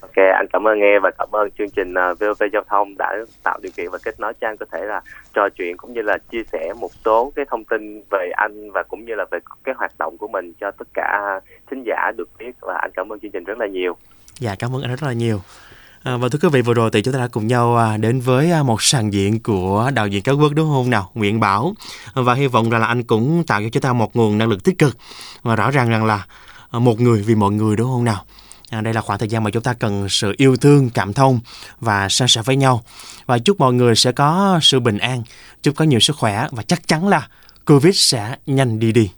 Ok, 0.00 0.16
anh 0.16 0.46
cảm 0.52 0.68
ơn 0.68 0.78
nghe 0.78 0.98
và 0.98 1.10
cảm 1.18 1.28
ơn 1.32 1.50
chương 1.58 1.70
trình 1.70 1.94
VOV 1.94 2.42
Giao 2.52 2.62
thông 2.68 2.94
đã 2.98 3.16
tạo 3.42 3.58
điều 3.62 3.72
kiện 3.76 3.90
và 3.90 3.98
kết 4.04 4.20
nối 4.20 4.32
cho 4.40 4.48
anh 4.48 4.56
có 4.56 4.66
thể 4.72 4.84
là 4.84 5.00
trò 5.34 5.48
chuyện 5.48 5.76
cũng 5.76 5.92
như 5.92 6.02
là 6.02 6.18
chia 6.30 6.42
sẻ 6.52 6.72
một 6.80 6.90
số 7.04 7.32
cái 7.36 7.44
thông 7.50 7.64
tin 7.64 8.02
về 8.10 8.30
anh 8.36 8.70
và 8.70 8.82
cũng 8.82 9.04
như 9.04 9.14
là 9.14 9.24
về 9.30 9.38
cái 9.64 9.74
hoạt 9.78 9.92
động 9.98 10.16
của 10.18 10.28
mình 10.28 10.52
cho 10.60 10.70
tất 10.70 10.88
cả 10.94 11.40
thính 11.70 11.84
giả 11.86 12.12
được 12.16 12.28
biết 12.38 12.52
và 12.60 12.78
anh 12.82 12.90
cảm 12.94 13.12
ơn 13.12 13.20
chương 13.20 13.30
trình 13.30 13.44
rất 13.44 13.58
là 13.58 13.66
nhiều. 13.66 13.96
Dạ, 14.40 14.54
cảm 14.58 14.74
ơn 14.74 14.82
anh 14.82 14.90
rất 14.90 15.02
là 15.02 15.12
nhiều. 15.12 15.40
À, 16.02 16.16
và 16.16 16.28
thưa 16.28 16.38
quý 16.42 16.48
vị 16.52 16.62
vừa 16.62 16.74
rồi 16.74 16.90
thì 16.92 17.02
chúng 17.02 17.14
ta 17.14 17.20
đã 17.20 17.28
cùng 17.28 17.46
nhau 17.46 17.76
à, 17.76 17.96
đến 17.96 18.20
với 18.20 18.50
à, 18.50 18.62
một 18.62 18.82
sàn 18.82 19.12
diễn 19.12 19.42
của 19.42 19.90
đạo 19.94 20.06
diễn 20.06 20.22
cáo 20.22 20.36
quốc 20.36 20.52
đúng 20.54 20.68
không 20.68 20.90
nào? 20.90 21.10
Nguyễn 21.14 21.40
Bảo. 21.40 21.74
Và 22.14 22.34
hy 22.34 22.46
vọng 22.46 22.70
rằng 22.70 22.80
là 22.80 22.86
anh 22.86 23.02
cũng 23.02 23.44
tạo 23.46 23.62
cho 23.62 23.68
chúng 23.72 23.82
ta 23.82 23.92
một 23.92 24.16
nguồn 24.16 24.38
năng 24.38 24.48
lực 24.48 24.64
tích 24.64 24.78
cực. 24.78 24.96
Và 25.42 25.56
rõ 25.56 25.70
ràng 25.70 25.88
rằng 25.88 26.04
là 26.04 26.26
à, 26.70 26.78
một 26.78 27.00
người 27.00 27.22
vì 27.22 27.34
mọi 27.34 27.50
người 27.50 27.76
đúng 27.76 27.90
không 27.90 28.04
nào? 28.04 28.24
À, 28.70 28.80
đây 28.80 28.94
là 28.94 29.00
khoảng 29.00 29.18
thời 29.18 29.28
gian 29.28 29.44
mà 29.44 29.50
chúng 29.50 29.62
ta 29.62 29.72
cần 29.72 30.08
sự 30.08 30.34
yêu 30.36 30.56
thương 30.56 30.90
cảm 30.90 31.12
thông 31.12 31.40
và 31.80 32.08
san 32.08 32.28
sẻ 32.28 32.42
với 32.44 32.56
nhau. 32.56 32.82
Và 33.26 33.38
chúc 33.38 33.60
mọi 33.60 33.72
người 33.72 33.96
sẽ 33.96 34.12
có 34.12 34.58
sự 34.62 34.80
bình 34.80 34.98
an 34.98 35.22
chúc 35.62 35.76
có 35.76 35.84
nhiều 35.84 36.00
sức 36.00 36.16
khỏe 36.16 36.46
và 36.50 36.62
chắc 36.62 36.88
chắn 36.88 37.08
là 37.08 37.28
covid 37.66 37.96
sẽ 37.96 38.36
nhanh 38.46 38.78
đi 38.78 38.92
đi. 38.92 39.10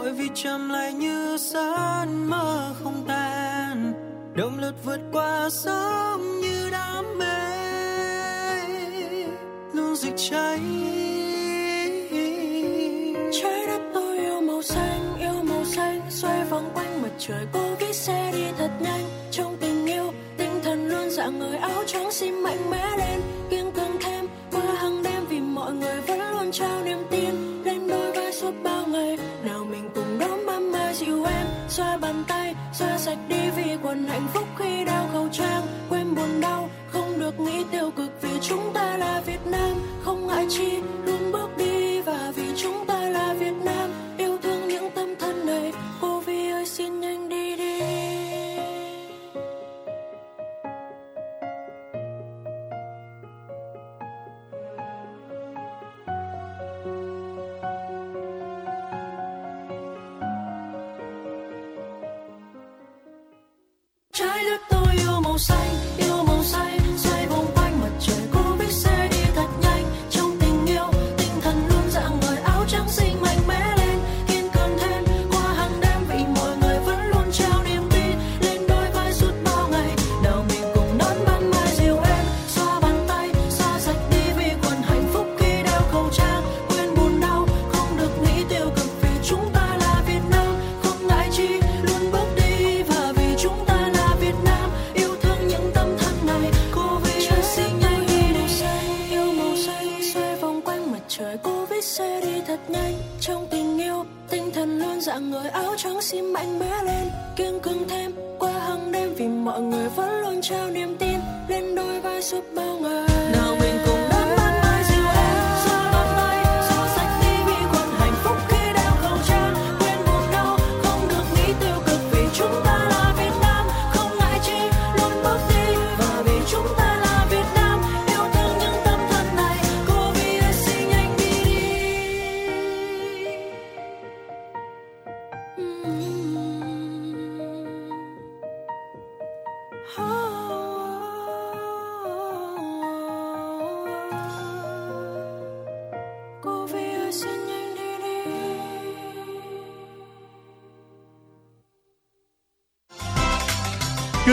mỗi 0.00 0.12
vì 0.12 0.28
chậm 0.34 0.68
lại 0.68 0.92
như 0.92 1.36
sớm 1.36 2.30
mơ 2.30 2.74
không 2.84 3.04
tan. 3.08 3.92
Động 4.34 4.58
lực 4.58 4.74
vượt 4.84 5.00
qua 5.12 5.48
sóng 5.50 6.40
như 6.40 6.70
đam 6.70 7.18
mê. 7.18 7.26
Luôn 9.72 9.96
rực 9.96 10.14
cháy. 10.16 10.60
Trái 13.42 13.66
đất 13.66 13.80
tôi 13.94 14.18
yêu 14.18 14.40
màu 14.40 14.62
xanh, 14.62 15.16
yêu 15.20 15.42
màu 15.42 15.64
xanh. 15.64 16.00
Xoay 16.10 16.44
vòng 16.44 16.70
quanh 16.74 17.02
mặt 17.02 17.12
trời 17.18 17.46
cố 17.52 17.76
gắng 17.80 17.92
xe 17.92 18.30
đi 18.32 18.44
thật 18.58 18.70
nhanh. 18.80 19.04
Trong 19.30 19.56
tình 19.60 19.86
yêu, 19.86 20.12
tinh 20.36 20.60
thần 20.64 20.88
luôn 20.88 21.10
dạng 21.10 21.38
người 21.38 21.56
áo 21.56 21.84
trắng 21.86 22.12
xin 22.12 22.34
mạnh 22.34 22.70
mẽ 22.70 22.96
lên. 22.98 23.20
Kiên 23.50 23.72
cường 23.72 23.96
thêm 24.00 24.26
qua 24.52 24.74
hàng 24.76 25.02
đêm 25.02 25.26
vì 25.28 25.40
mọi 25.40 25.72
người 25.72 26.00
vẫn 26.00 26.20
luôn 26.30 26.52
trao 26.52 26.84
niềm 26.84 26.98
còn 33.90 34.04
hạnh 34.04 34.26
phúc 34.34 34.44
khi 34.58 34.84
đeo 34.84 35.04
khẩu 35.12 35.28
trang. 35.32 35.62
Quên 35.88 36.14
buồn 36.14 36.40
đau, 36.40 36.70
không 36.88 37.20
được 37.20 37.40
nghĩ 37.40 37.64
tiêu 37.70 37.90
cực 37.96 38.10
vì 38.22 38.30
chúng 38.40 38.70
ta 38.74 38.96
là 38.96 39.22
việt 39.26 39.46
nam. 39.46 39.72
Không 40.04 40.26
ngại 40.26 40.46
chi 40.48 40.78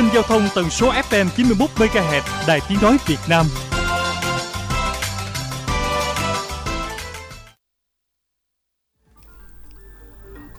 tin 0.07 0.13
giao 0.13 0.23
thông 0.23 0.47
tần 0.55 0.69
số 0.69 0.91
FM 0.91 1.25
91 1.35 1.69
MHz 1.75 2.21
Đài 2.47 2.59
Tiếng 2.69 2.77
nói 2.81 2.97
Việt 3.07 3.19
Nam. 3.29 3.45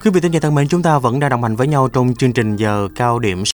Quý 0.05 0.11
vị 0.11 0.21
thân 0.41 0.55
mến, 0.55 0.69
chúng 0.69 0.83
ta 0.83 0.99
vẫn 0.99 1.21
đang 1.21 1.31
đồng 1.31 1.43
hành 1.43 1.57
với 1.57 1.67
nhau 1.67 1.89
trong 1.89 2.15
chương 2.15 2.33
trình 2.33 2.57
giờ 2.57 2.89
cao 2.95 3.19
điểm 3.19 3.47